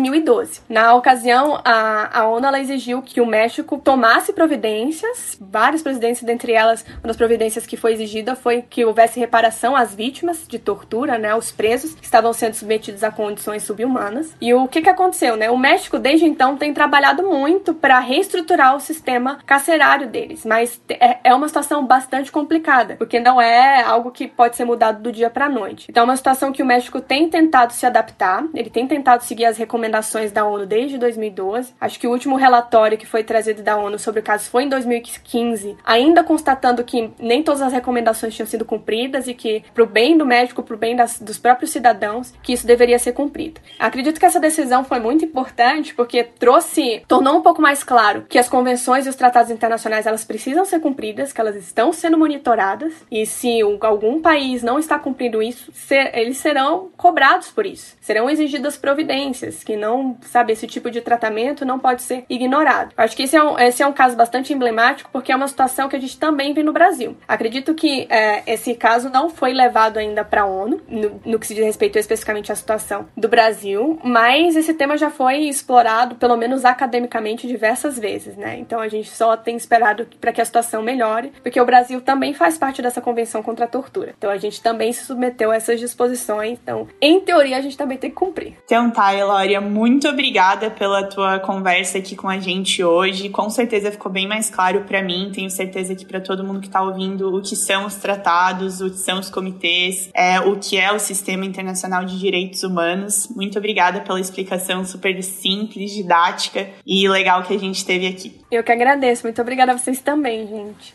Na 0.68 0.94
ocasião, 0.94 1.60
a, 1.64 2.20
a 2.20 2.28
ONU 2.28 2.46
ela 2.46 2.60
exigiu 2.60 3.02
que 3.02 3.20
o 3.20 3.26
México 3.26 3.78
tomasse 3.78 4.32
providências, 4.32 5.36
várias 5.40 5.82
providências, 5.82 6.24
dentre 6.24 6.52
elas, 6.52 6.84
uma 6.98 7.08
das 7.08 7.16
providências 7.16 7.66
que 7.66 7.76
foi 7.76 7.92
exigida 7.92 8.36
foi 8.36 8.62
que 8.62 8.84
houvesse 8.84 9.18
reparação 9.18 9.74
às 9.74 9.94
vítimas 9.94 10.46
de 10.46 10.58
tortura, 10.58 11.18
né, 11.18 11.34
os 11.34 11.50
presos 11.50 11.94
que 11.94 12.04
estavam 12.04 12.32
sendo 12.32 12.54
submetidos 12.54 13.02
a 13.02 13.10
condições 13.10 13.62
subhumanas. 13.64 14.34
E 14.40 14.54
o 14.54 14.68
que, 14.68 14.82
que 14.82 14.88
aconteceu, 14.88 15.36
né? 15.36 15.50
O 15.50 15.58
México, 15.58 15.98
desde 15.98 16.24
então, 16.24 16.56
tem 16.56 16.72
trabalhado 16.72 17.22
muito 17.22 17.74
para 17.74 17.98
reestruturar 17.98 18.76
o 18.76 18.80
sistema 18.80 19.38
carcerário 19.44 20.08
deles, 20.08 20.44
mas 20.44 20.80
é, 20.88 21.18
é 21.24 21.34
uma 21.34 21.48
situação 21.48 21.84
bastante 21.84 22.30
complicada, 22.30 22.96
porque 22.96 23.18
não 23.20 23.40
é 23.40 23.82
algo 23.82 24.10
que 24.10 24.26
pode 24.26 24.56
ser 24.56 24.64
mudado 24.64 25.02
do 25.02 25.10
dia 25.10 25.30
para 25.30 25.46
a 25.46 25.48
noite. 25.48 25.86
Então, 25.90 26.02
é 26.02 26.04
uma 26.04 26.16
situação 26.16 26.52
que 26.52 26.62
o 26.62 26.66
México 26.66 27.00
tem 27.00 27.28
tentado 27.28 27.72
se 27.72 27.84
adaptar, 27.84 28.44
ele 28.54 28.70
tem 28.70 28.86
tentado 28.86 29.24
seguir 29.24 29.44
as 29.44 29.56
recomendações 29.56 29.87
da 29.88 30.44
ONU 30.44 30.66
desde 30.66 30.98
2012. 30.98 31.74
Acho 31.80 31.98
que 31.98 32.06
o 32.06 32.10
último 32.10 32.36
relatório 32.36 32.98
que 32.98 33.06
foi 33.06 33.24
trazido 33.24 33.62
da 33.62 33.76
ONU 33.76 33.98
sobre 33.98 34.20
o 34.20 34.22
caso 34.22 34.50
foi 34.50 34.64
em 34.64 34.68
2015, 34.68 35.76
ainda 35.84 36.24
constatando 36.24 36.84
que 36.84 37.10
nem 37.18 37.42
todas 37.42 37.62
as 37.62 37.72
recomendações 37.72 38.34
tinham 38.34 38.46
sido 38.46 38.64
cumpridas 38.64 39.28
e 39.28 39.34
que, 39.34 39.62
para 39.74 39.82
o 39.82 39.86
bem 39.86 40.16
do 40.16 40.26
médico, 40.26 40.62
para 40.62 40.74
o 40.74 40.78
bem 40.78 40.96
das, 40.96 41.18
dos 41.18 41.38
próprios 41.38 41.70
cidadãos, 41.70 42.32
que 42.42 42.52
isso 42.52 42.66
deveria 42.66 42.98
ser 42.98 43.12
cumprido. 43.12 43.60
Acredito 43.78 44.18
que 44.18 44.26
essa 44.26 44.40
decisão 44.40 44.84
foi 44.84 45.00
muito 45.00 45.24
importante 45.24 45.94
porque 45.94 46.24
trouxe, 46.24 47.02
tornou 47.06 47.36
um 47.36 47.42
pouco 47.42 47.62
mais 47.62 47.82
claro 47.82 48.24
que 48.28 48.38
as 48.38 48.48
convenções 48.48 49.06
e 49.06 49.08
os 49.08 49.16
tratados 49.16 49.50
internacionais 49.50 50.06
elas 50.06 50.24
precisam 50.24 50.64
ser 50.64 50.80
cumpridas, 50.80 51.32
que 51.32 51.40
elas 51.40 51.56
estão 51.56 51.92
sendo 51.92 52.18
monitoradas 52.18 52.92
e 53.10 53.26
se 53.26 53.60
algum 53.80 54.20
país 54.20 54.62
não 54.62 54.78
está 54.78 54.98
cumprindo 54.98 55.42
isso, 55.42 55.70
ser, 55.72 56.10
eles 56.16 56.38
serão 56.38 56.90
cobrados 56.96 57.50
por 57.50 57.66
isso, 57.66 57.96
serão 58.00 58.28
exigidas 58.28 58.76
providências 58.76 59.62
que 59.62 59.76
não, 59.78 60.16
sabe, 60.22 60.52
esse 60.52 60.66
tipo 60.66 60.90
de 60.90 61.00
tratamento 61.00 61.64
não 61.64 61.78
pode 61.78 62.02
ser 62.02 62.24
ignorado. 62.28 62.92
Acho 62.96 63.16
que 63.16 63.22
esse 63.22 63.36
é, 63.36 63.42
um, 63.42 63.58
esse 63.58 63.82
é 63.82 63.86
um 63.86 63.92
caso 63.92 64.16
bastante 64.16 64.52
emblemático 64.52 65.10
porque 65.12 65.32
é 65.32 65.36
uma 65.36 65.48
situação 65.48 65.88
que 65.88 65.96
a 65.96 66.00
gente 66.00 66.18
também 66.18 66.52
vê 66.52 66.62
no 66.62 66.72
Brasil. 66.72 67.16
Acredito 67.26 67.74
que 67.74 68.06
é, 68.10 68.42
esse 68.46 68.74
caso 68.74 69.08
não 69.08 69.30
foi 69.30 69.52
levado 69.52 69.98
ainda 69.98 70.24
para 70.24 70.42
a 70.42 70.46
ONU, 70.46 70.80
no, 70.88 71.20
no, 71.24 71.38
que 71.38 71.46
se 71.46 71.54
diz 71.54 71.64
respeito 71.64 71.98
especificamente 71.98 72.52
à 72.52 72.54
situação 72.54 73.08
do 73.16 73.28
Brasil, 73.28 73.98
mas 74.02 74.56
esse 74.56 74.74
tema 74.74 74.96
já 74.96 75.10
foi 75.10 75.38
explorado, 75.42 76.16
pelo 76.16 76.36
menos 76.36 76.64
academicamente, 76.64 77.46
diversas 77.46 77.98
vezes, 77.98 78.36
né? 78.36 78.58
Então 78.58 78.80
a 78.80 78.88
gente 78.88 79.10
só 79.10 79.36
tem 79.36 79.56
esperado 79.56 80.06
para 80.20 80.32
que 80.32 80.40
a 80.40 80.44
situação 80.44 80.82
melhore, 80.82 81.32
porque 81.42 81.60
o 81.60 81.64
Brasil 81.64 82.00
também 82.00 82.34
faz 82.34 82.58
parte 82.58 82.82
dessa 82.82 83.00
convenção 83.00 83.42
contra 83.42 83.64
a 83.64 83.68
tortura. 83.68 84.14
Então 84.16 84.30
a 84.30 84.36
gente 84.36 84.62
também 84.62 84.92
se 84.92 85.04
submeteu 85.04 85.50
a 85.50 85.56
essas 85.56 85.78
disposições. 85.78 86.58
Então, 86.62 86.88
em 87.00 87.20
teoria, 87.20 87.56
a 87.56 87.60
gente 87.60 87.76
também 87.76 87.98
tem 87.98 88.10
que 88.10 88.16
cumprir. 88.16 88.56
Então 88.64 88.90
tá, 88.90 89.14
Elória, 89.14 89.60
muito 89.68 90.08
obrigada 90.08 90.70
pela 90.70 91.04
tua 91.04 91.38
conversa 91.38 91.98
aqui 91.98 92.16
com 92.16 92.28
a 92.28 92.38
gente 92.38 92.82
hoje. 92.82 93.28
Com 93.28 93.50
certeza 93.50 93.90
ficou 93.90 94.10
bem 94.10 94.26
mais 94.26 94.50
claro 94.50 94.82
para 94.82 95.02
mim, 95.02 95.30
tenho 95.32 95.50
certeza 95.50 95.94
que 95.94 96.04
para 96.04 96.20
todo 96.20 96.42
mundo 96.42 96.60
que 96.60 96.68
tá 96.68 96.82
ouvindo, 96.82 97.34
o 97.34 97.42
que 97.42 97.54
são 97.54 97.86
os 97.86 97.96
tratados, 97.96 98.80
o 98.80 98.90
que 98.90 98.98
são 98.98 99.18
os 99.18 99.30
comitês, 99.30 100.10
é, 100.14 100.40
o 100.40 100.58
que 100.58 100.76
é 100.78 100.92
o 100.92 100.98
Sistema 100.98 101.44
Internacional 101.44 102.04
de 102.04 102.18
Direitos 102.18 102.62
Humanos. 102.62 103.28
Muito 103.34 103.58
obrigada 103.58 104.00
pela 104.00 104.20
explicação 104.20 104.84
super 104.84 105.22
simples, 105.22 105.92
didática 105.92 106.68
e 106.86 107.08
legal 107.08 107.42
que 107.42 107.54
a 107.54 107.58
gente 107.58 107.84
teve 107.84 108.06
aqui. 108.06 108.40
Eu 108.50 108.64
que 108.64 108.72
agradeço. 108.72 109.24
Muito 109.24 109.40
obrigada 109.40 109.72
a 109.72 109.78
vocês 109.78 110.00
também, 110.00 110.46
gente. 110.46 110.94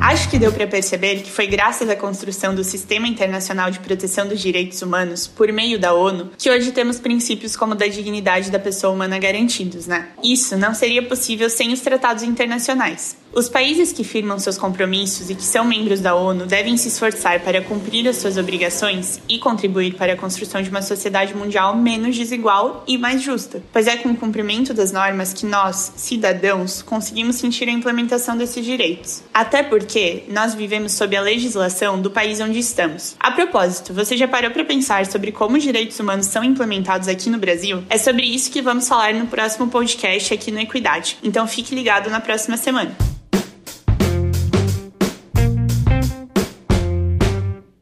Acho 0.00 0.30
que 0.30 0.38
deu 0.38 0.50
para 0.50 0.66
perceber 0.66 1.16
que 1.16 1.30
foi 1.30 1.46
graças 1.46 1.88
à 1.90 1.94
construção 1.94 2.54
do 2.54 2.64
Sistema 2.64 3.06
Internacional 3.06 3.70
de 3.70 3.78
Proteção 3.80 4.26
dos 4.26 4.40
Direitos 4.40 4.80
Humanos 4.80 5.26
por 5.26 5.52
meio 5.52 5.78
da 5.78 5.92
ONU 5.92 6.30
que 6.38 6.50
hoje 6.50 6.72
temos 6.72 6.98
princípios 6.98 7.54
como 7.54 7.74
da 7.74 7.86
dignidade 7.86 8.50
da 8.50 8.58
pessoa 8.58 8.94
humana 8.94 9.18
garantidos, 9.18 9.86
né? 9.86 10.08
Isso 10.24 10.56
não 10.56 10.72
seria 10.72 11.02
possível 11.02 11.50
sem 11.50 11.70
os 11.72 11.80
tratados 11.80 12.22
internacionais. 12.22 13.14
Os 13.32 13.48
países 13.48 13.92
que 13.92 14.02
firmam 14.02 14.40
seus 14.40 14.58
compromissos 14.58 15.30
e 15.30 15.36
que 15.36 15.44
são 15.44 15.64
membros 15.64 16.00
da 16.00 16.16
ONU 16.16 16.46
devem 16.46 16.76
se 16.76 16.88
esforçar 16.88 17.38
para 17.40 17.62
cumprir 17.62 18.08
as 18.08 18.16
suas 18.16 18.36
obrigações 18.36 19.20
e 19.28 19.38
contribuir 19.38 19.94
para 19.94 20.14
a 20.14 20.16
construção 20.16 20.60
de 20.60 20.68
uma 20.68 20.82
sociedade 20.82 21.32
mundial 21.32 21.76
menos 21.76 22.16
desigual 22.16 22.82
e 22.88 22.98
mais 22.98 23.22
justa, 23.22 23.62
pois 23.72 23.86
é 23.86 23.96
com 23.96 24.08
o 24.08 24.16
cumprimento 24.16 24.74
das 24.74 24.90
normas 24.90 25.32
que 25.32 25.46
nós, 25.46 25.92
cidadãos, 25.94 26.82
conseguimos 26.82 27.36
sentir 27.36 27.68
a 27.68 27.72
implementação 27.72 28.36
desses 28.36 28.64
direitos. 28.64 29.22
Até 29.32 29.62
porque 29.62 30.24
nós 30.28 30.52
vivemos 30.52 30.92
sob 30.92 31.16
a 31.16 31.20
legislação 31.20 32.02
do 32.02 32.10
país 32.10 32.40
onde 32.40 32.58
estamos. 32.58 33.14
A 33.20 33.30
propósito, 33.30 33.94
você 33.94 34.16
já 34.16 34.26
parou 34.26 34.50
para 34.50 34.64
pensar 34.64 35.06
sobre 35.06 35.30
como 35.30 35.56
os 35.56 35.62
direitos 35.62 36.00
humanos 36.00 36.26
são 36.26 36.42
implementados 36.42 37.06
aqui 37.06 37.30
no 37.30 37.38
Brasil? 37.38 37.84
É 37.88 37.96
sobre 37.96 38.26
isso 38.26 38.50
que 38.50 38.60
vamos 38.60 38.88
falar 38.88 39.14
no 39.14 39.28
próximo 39.28 39.68
podcast 39.68 40.34
aqui 40.34 40.50
no 40.50 40.58
Equidade. 40.58 41.16
Então 41.22 41.46
fique 41.46 41.76
ligado 41.76 42.10
na 42.10 42.20
próxima 42.20 42.56
semana. 42.56 43.19